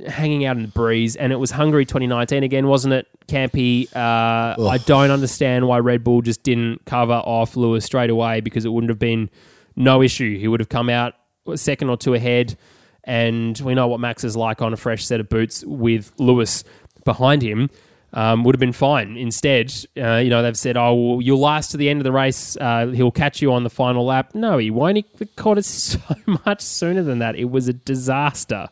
[0.06, 3.88] hanging out in the breeze, and it was Hungary 2019 again, wasn't it, Campy?
[3.95, 8.66] Uh, I don't understand why Red Bull just didn't cover off Lewis straight away because
[8.66, 9.30] it wouldn't have been
[9.76, 10.38] no issue.
[10.38, 11.14] He would have come out
[11.48, 12.58] a second or two ahead,
[13.04, 16.64] and we know what Max is like on a fresh set of boots with Lewis
[17.04, 17.70] behind him.
[18.14, 19.18] Um, would have been fine.
[19.18, 22.12] Instead, uh, you know, they've said, "Oh, well, you'll last to the end of the
[22.14, 22.55] race.
[22.55, 24.97] Uh, he'll catch you on the final lap." No, he won't.
[24.97, 25.99] He caught us so
[26.45, 27.36] much sooner than that.
[27.36, 28.70] It was a disaster.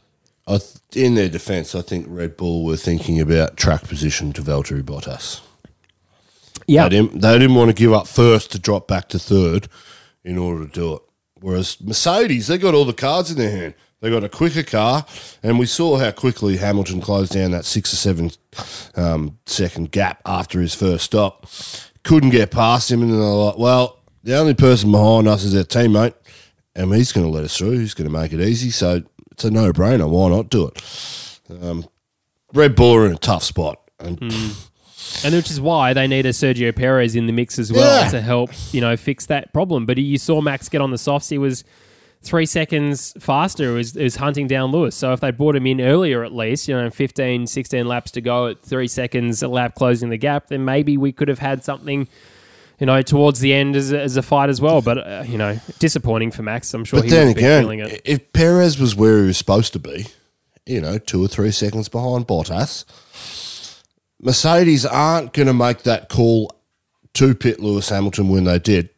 [0.47, 4.41] I th- in their defence, I think Red Bull were thinking about track position to
[4.41, 5.41] Valtteri Bottas.
[6.67, 9.67] Yeah, They didn't, they didn't want to give up first to drop back to third
[10.23, 11.01] in order to do it.
[11.41, 13.73] Whereas Mercedes, they got all the cards in their hand.
[14.01, 15.05] They got a quicker car,
[15.41, 18.31] and we saw how quickly Hamilton closed down that six or seven
[18.95, 21.47] um, second gap after his first stop.
[22.03, 25.55] Couldn't get past him, and then they're like, well, the only person behind us is
[25.55, 26.13] our teammate,
[26.75, 27.79] and he's going to let us through.
[27.79, 28.69] He's going to make it easy.
[28.69, 30.07] So it's a no brainer.
[30.09, 31.39] Why not do it?
[31.63, 31.85] Um,
[32.53, 33.79] Red Bull are in a tough spot.
[33.99, 34.19] And
[35.23, 38.09] and which is why they need a Sergio Perez in the mix as well Yeah.
[38.11, 39.85] to help you know fix that problem.
[39.85, 41.63] But you saw Max get on the softs; he was
[42.25, 43.77] three seconds faster.
[43.77, 44.95] It was, hunting down Lewis.
[44.95, 48.21] So if they brought him in earlier, at least you know 15, 16 laps to
[48.21, 51.63] go at three seconds a lap closing the gap, then maybe we could have had
[51.63, 52.07] something.
[52.77, 55.37] You know, towards the end as a, as a fight as well, but uh, you
[55.37, 56.73] know, disappointing for Max.
[56.73, 58.01] I'm sure But he then would be feeling again, it.
[58.03, 60.07] if Perez was where he was supposed to be,
[60.65, 62.83] you know, two or three seconds behind Bottas,
[64.21, 66.51] Mercedes aren't going to make that call
[67.13, 68.89] to pit Lewis Hamilton when they did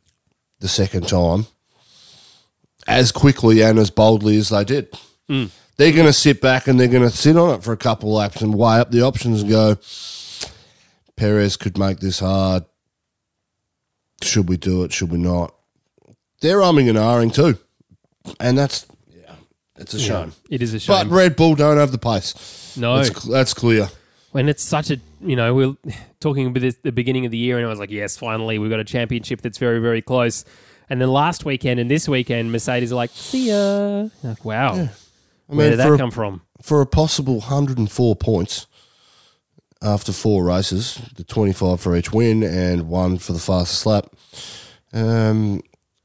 [0.59, 1.45] the second time
[2.87, 4.91] as quickly and as boldly as they did.
[5.29, 5.49] Mm.
[5.77, 8.09] They're going to sit back and they're going to sit on it for a couple
[8.09, 9.77] of laps and weigh up the options and go,
[11.15, 12.65] Perez could make this hard.
[14.23, 14.91] Should we do it?
[14.93, 15.53] Should we not?
[16.41, 17.59] They're umming and ahhing too.
[18.39, 19.33] And that's, yeah,
[19.77, 20.33] it's a shame.
[20.49, 21.07] It is a shame.
[21.07, 21.15] But.
[21.15, 22.75] Red Bull don't have the pace.
[22.77, 23.89] no, That's, that's clear.
[24.31, 25.75] when it's such a you know we're
[26.19, 28.69] talking about this the beginning of the year and I was like yes finally we've
[28.69, 30.45] got a championship that's very very close
[30.89, 34.89] and then last weekend and this weekend Mercedes are like see ya like wow I
[35.55, 36.41] Where did that a- come from?
[36.61, 38.67] for a possible 104 points
[39.81, 44.07] after four races, the 25 for each win and one for the fastest lap.
[44.91, 45.61] Um,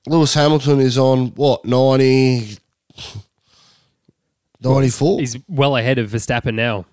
[0.07, 2.59] Lewis Hamilton is on what 90,
[4.63, 5.21] 94.
[5.21, 6.85] He's well ahead of Verstappen now.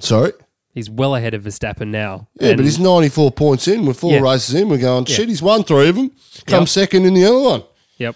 [0.00, 0.32] Sorry,
[0.76, 2.28] He's well ahead of Verstappen now.
[2.38, 3.86] yeah, And- but he's 94 points in.
[3.86, 4.20] We're four Yeah.
[4.20, 5.28] races in, we're going shit.
[5.28, 6.12] He's won three of them.
[6.46, 6.68] Come Yep.
[6.68, 7.62] second in the other one.
[7.96, 8.14] Yep.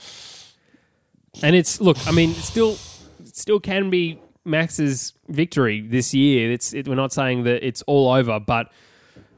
[1.43, 2.77] And it's look, I mean, it still
[3.33, 6.53] still can be Max's victory this year.
[6.53, 8.71] It's it, we're not saying that it's all over, but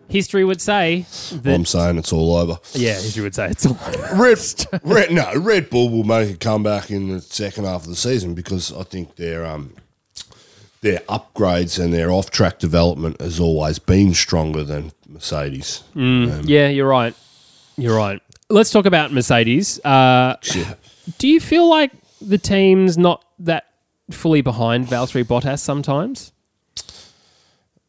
[0.08, 2.58] history would say that I'm saying it's all over.
[2.74, 4.14] yeah, history would say it's all over.
[4.16, 4.38] Red,
[4.82, 8.34] Red, no, Red Bull will make a comeback in the second half of the season
[8.34, 9.74] because I think their um,
[10.83, 15.83] their upgrades and their off track development has always been stronger than Mercedes.
[15.95, 17.14] Yeah, you're right.
[17.76, 18.20] You're right.
[18.51, 19.83] Let's talk about Mercedes.
[19.85, 20.74] Uh, Yeah.
[21.18, 23.64] do you feel like the team's not that
[24.11, 26.33] fully behind Valtteri Bottas sometimes?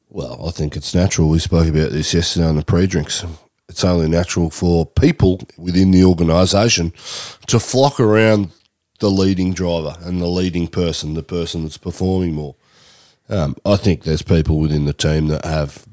[0.09, 1.29] Well, I think it's natural.
[1.29, 3.25] We spoke about this yesterday on the pre drinks.
[3.67, 6.93] It's only natural for people within the organisation
[7.47, 8.49] to flock around
[8.99, 12.53] the leading driver and the leading person, the person that's performing more.
[13.33, 15.87] Um, I think there's people within the team that have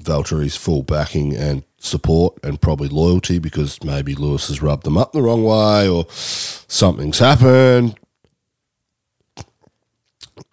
[0.00, 5.12] Valtteri's full backing and support and probably loyalty because maybe Lewis has rubbed them up
[5.12, 7.96] the wrong way or something's happened.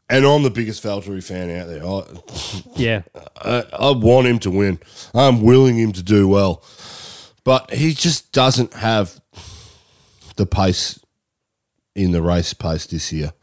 [0.07, 1.83] And I'm the biggest Valtteri fan out there.
[1.83, 3.01] I, Yeah.
[3.37, 4.79] I, I want him to win.
[5.15, 6.63] I'm willing him to do well,
[7.43, 9.19] but he just doesn't have
[10.35, 10.99] the pace
[11.95, 13.33] in the race pace this year.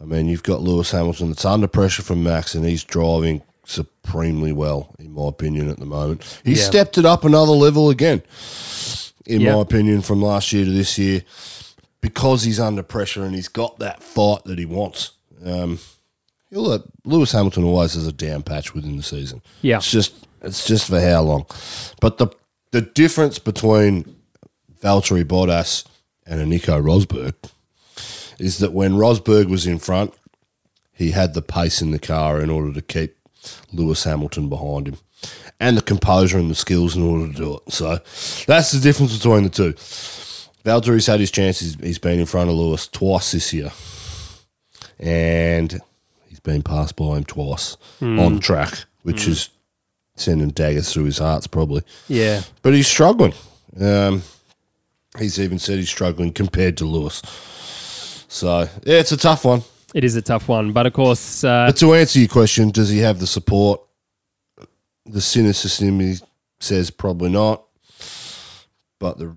[0.00, 4.52] I mean, you've got Lewis Hamilton that's under pressure from Max, and he's driving supremely
[4.52, 6.22] well, in my opinion, at the moment.
[6.44, 6.62] He Yeah.
[6.64, 8.22] stepped it up another level again,
[9.24, 9.54] in Yeah.
[9.54, 11.22] my opinion, from last year to this year,
[12.00, 15.12] because he's under pressure and he's got that fight that he wants.
[15.44, 15.78] Um,
[16.50, 19.42] he'll Lewis Hamilton always has a down patch within the season.
[19.62, 19.78] Yeah.
[19.78, 21.46] It's just it's just for how long.
[22.00, 22.28] But the
[22.70, 24.14] the difference between
[24.82, 25.84] Valtteri Bottas
[26.26, 27.34] and a Nico Rosberg
[28.38, 30.14] is that when Rosberg was in front,
[30.92, 33.16] he had the pace in the car in order to keep
[33.72, 34.96] Lewis Hamilton behind him.
[35.58, 37.72] And the composure and the skills in order to do it.
[37.72, 37.98] So
[38.46, 39.72] that's the difference between the two.
[40.64, 41.76] Valtteri's had his chances.
[41.80, 43.70] He's been in front of Lewis twice this year.
[44.98, 45.80] And
[46.28, 49.50] he's been passed by him twice on track, which is
[50.16, 51.82] sending daggers through his hearts probably.
[52.08, 52.42] Yeah.
[52.62, 53.34] But he's struggling.
[53.80, 54.22] Um,
[55.18, 57.22] he's even said he's struggling compared to Lewis.
[58.28, 59.62] So yeah, it's a tough one.
[59.94, 60.72] It is a tough one.
[60.72, 63.80] But of course, uh, But to answer your question, does he have the support?
[65.06, 66.16] The cynicism in me
[66.60, 67.64] says probably not.
[68.98, 69.36] But the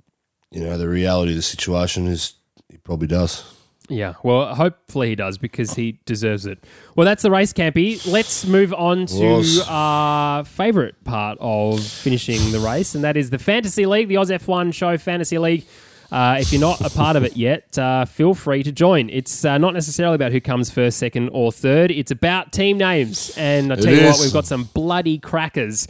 [0.51, 2.33] you know the reality of the situation is
[2.69, 3.43] he probably does.
[3.91, 6.63] Yeah, well, hopefully he does because he deserves it.
[6.95, 8.05] Well, that's the race, Campy.
[8.05, 13.39] Let's move on to our favourite part of finishing the race, and that is the
[13.39, 15.65] Fantasy League, the Oz F1 show Fantasy League.
[16.12, 19.10] Uh, if you're not a part of it yet, uh, feel free to join.
[19.10, 21.91] It's uh, not necessarily about who comes first, second, or third.
[21.91, 23.32] It's about team names.
[23.38, 25.88] And I tell It you what, we've got some bloody crackers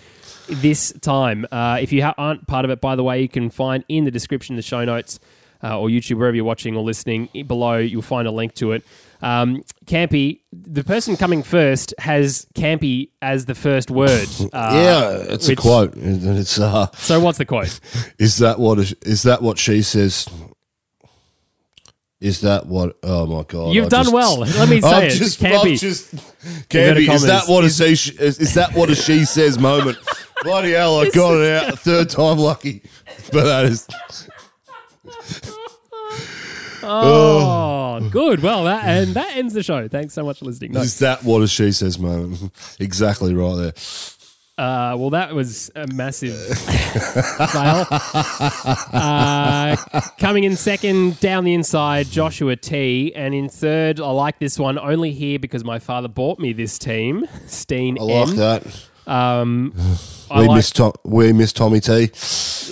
[0.48, 1.46] this time.
[1.52, 4.04] Uh, if you ha- aren't part of it, by the way, you can find in
[4.04, 5.20] the description, the show notes,
[5.64, 8.84] uh, or YouTube, wherever you're watching or listening, below you'll find a link to it.
[9.22, 14.28] Um, Campy, the person coming first has Campy as the first word.
[14.54, 15.94] Uh, yeah, it's which- a quote.
[15.98, 17.80] It's uh, So what's the quote?
[18.18, 20.28] is that what is that what she says?
[22.22, 22.98] Is that what?
[23.04, 23.74] Oh my god!
[23.74, 24.40] You've I done just- well.
[24.40, 25.10] Let me say I've it.
[25.18, 25.74] just, Campy.
[25.74, 26.16] I've just,
[26.70, 27.84] Campy, is that what a she?
[28.22, 29.98] Is, is that what a she says moment?
[30.44, 31.00] Bloody hell!
[31.00, 32.82] I got it out the third time lucky,
[33.32, 33.88] but that is
[36.84, 38.42] Oh, good.
[38.42, 39.88] Well, that and that ends the show.
[39.88, 40.72] Thanks so much for listening.
[40.74, 40.82] No.
[40.82, 42.52] is that what a she says moment?
[42.80, 43.74] exactly right there.
[44.58, 46.36] Uh, well, that was a massive
[47.52, 47.88] fail.
[48.92, 49.78] Uh,
[50.18, 53.14] coming in second, down the inside, Joshua T.
[53.16, 56.78] And in third, I like this one only here because my father bought me this
[56.78, 58.36] team, Steen I like M.
[58.36, 58.64] that.
[59.08, 59.74] Um,
[60.30, 62.10] I We like, miss Tom, we miss Tommy T.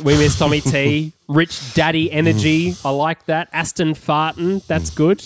[0.04, 1.12] we miss Tommy T.
[1.28, 2.76] Rich Daddy Energy.
[2.86, 3.50] I like that.
[3.52, 4.62] Aston Farton.
[4.68, 5.24] That's good.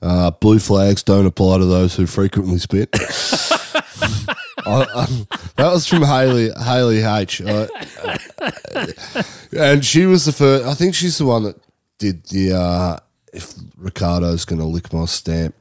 [0.00, 2.88] Uh, blue flags don't apply to those who frequently spit.
[4.66, 7.40] I, um, that was from Haley Haley H.
[7.44, 7.68] I-
[9.56, 10.66] and she was the first.
[10.66, 11.56] I think she's the one that
[11.98, 12.52] did the.
[12.54, 12.96] Uh,
[13.32, 15.54] if Ricciardo's going to lick my stamp,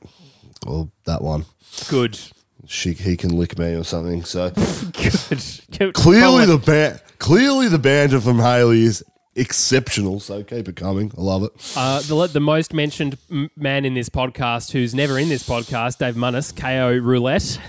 [0.66, 1.46] or that one,
[1.90, 2.20] Good.
[2.66, 4.24] she he can lick me or something.
[4.24, 4.50] So
[4.92, 5.44] Good.
[5.78, 5.94] Good.
[5.94, 9.04] clearly the band, clearly the banter from Haley is
[9.36, 10.20] exceptional.
[10.20, 11.12] So keep it coming.
[11.18, 11.52] I love it.
[11.76, 16.00] Uh, the, the most mentioned m- man in this podcast, who's never in this podcast,
[16.00, 17.60] Dave Munnis, KO Roulette,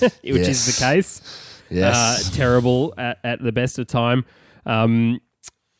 [0.00, 0.48] which Yes.
[0.48, 1.60] is the case.
[1.70, 1.94] Yes.
[1.96, 4.24] Uh, terrible at, at the best of time.
[4.66, 5.20] Um,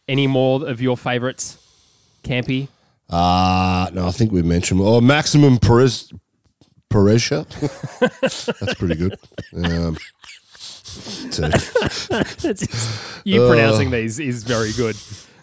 [0.08, 1.58] any more of your favourites,
[2.22, 2.68] Campy?
[3.10, 6.10] Uh no, I think we mentioned oh maximum Perez
[6.90, 7.44] Peresha.
[8.60, 9.14] That's pretty good.
[9.54, 9.98] Um,
[11.30, 14.96] so- you pronouncing these is very good.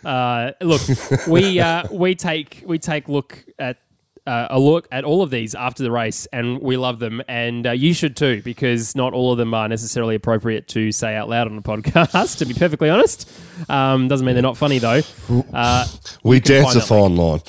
[0.03, 0.81] Uh, look,
[1.27, 3.77] we uh, we take we take look at
[4.25, 7.67] uh, a look at all of these after the race, and we love them, and
[7.67, 11.29] uh, you should too, because not all of them are necessarily appropriate to say out
[11.29, 12.37] loud on a podcast.
[12.39, 13.29] To be perfectly honest,
[13.69, 15.01] um, doesn't mean they're not funny though.
[15.53, 15.85] Uh,
[16.23, 17.41] we dance a fine line.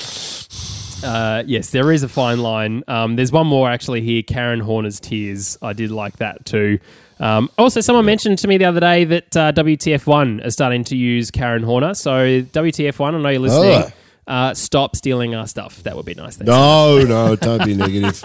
[1.05, 2.85] uh, yes, there is a fine line.
[2.87, 4.23] Um, there's one more actually here.
[4.23, 5.57] Karen Horner's tears.
[5.63, 6.79] I did like that too.
[7.23, 10.97] Um, also, someone mentioned to me the other day that uh, WTF1 are starting to
[10.97, 11.95] use Karen Horner.
[11.95, 13.93] So WTF1, I know you're listening.
[14.27, 14.33] Oh.
[14.33, 15.83] Uh, stop stealing our stuff.
[15.85, 16.37] That would be nice.
[16.37, 16.49] Thanks.
[16.49, 18.23] No, no, don't be negative.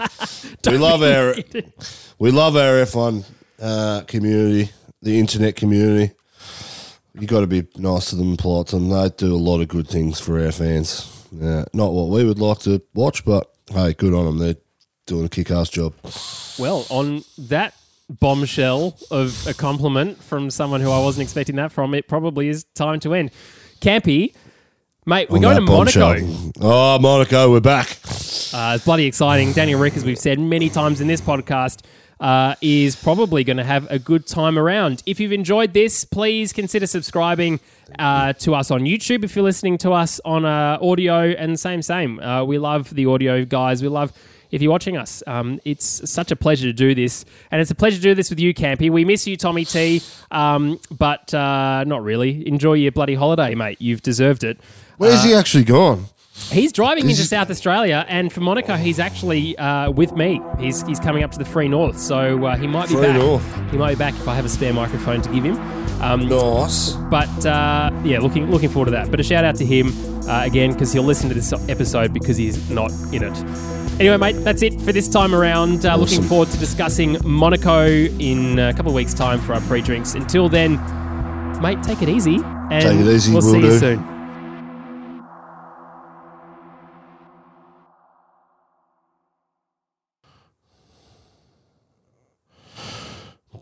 [0.66, 1.34] we love our
[2.18, 3.24] we love our F1
[3.60, 4.70] uh, community,
[5.00, 6.14] the internet community.
[7.14, 9.32] You got to be nice to them plots and polite to them.
[9.32, 11.26] They do a lot of good things for our fans.
[11.32, 14.38] Yeah, not what we would like to watch, but hey, good on them.
[14.38, 14.56] They're
[15.06, 15.94] doing a kick-ass job.
[16.58, 17.74] Well, on that
[18.08, 22.64] bombshell of a compliment from someone who I wasn't expecting that from, it probably is
[22.74, 23.30] time to end.
[23.80, 24.34] Campy,
[25.06, 26.14] mate, we're On going to Monaco.
[26.14, 26.52] bombshell.
[26.60, 27.98] Oh, Monaco, we're back.
[28.52, 29.52] Uh, it's bloody exciting.
[29.52, 31.82] Daniel Rick, as we've said many times in this podcast,
[32.20, 35.02] uh, is probably going to have a good time around.
[35.06, 37.60] If you've enjoyed this, please consider subscribing
[37.98, 39.22] uh, to us on YouTube.
[39.22, 42.18] If you're listening to us on uh, audio, and same, same.
[42.18, 43.82] Uh, we love the audio guys.
[43.82, 44.12] We love
[44.50, 45.22] if you're watching us.
[45.26, 48.30] Um, it's such a pleasure to do this, and it's a pleasure to do this
[48.30, 48.90] with you, Campy.
[48.90, 52.46] We miss you, Tommy T, um, but uh, not really.
[52.46, 53.80] Enjoy your bloody holiday, mate.
[53.80, 54.58] You've deserved it.
[54.96, 56.06] Where's he actually gone?
[56.50, 60.40] He's driving into he- South Australia, and for Monica, he's actually uh, with me.
[60.60, 63.16] He's he's coming up to the Free North, so uh, he might be Free back.
[63.16, 63.70] North.
[63.72, 65.56] He might be back if I have a spare microphone to give him.
[66.00, 66.92] Um, Nice.
[67.10, 69.10] But uh, yeah, looking looking forward to that.
[69.10, 69.88] But a shout out to him
[70.28, 73.77] uh, again because he'll listen to this episode because he's not in it.
[74.00, 75.84] Anyway, mate, that's it for this time around.
[75.84, 80.14] Uh, Looking forward to discussing Monaco in a couple of weeks' time for our pre-drinks.
[80.14, 80.74] Until then,
[81.60, 82.36] mate, take it easy.
[82.70, 84.04] And Take it easy, We'll will see you soon.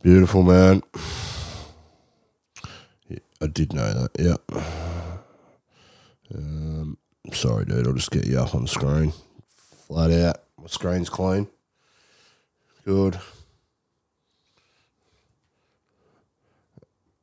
[0.03, 0.83] Beautiful, man.
[3.09, 4.11] Yeah, I did know that.
[4.19, 4.37] Yeah.
[6.35, 6.99] Um,
[7.33, 7.87] sorry, dude.
[7.87, 9.13] I'll just get you up on the screen
[9.87, 10.43] flat out.
[10.61, 11.47] My screen's clean.
[12.85, 13.19] Good.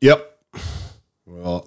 [0.01, 0.39] Yep.
[1.25, 1.61] Right.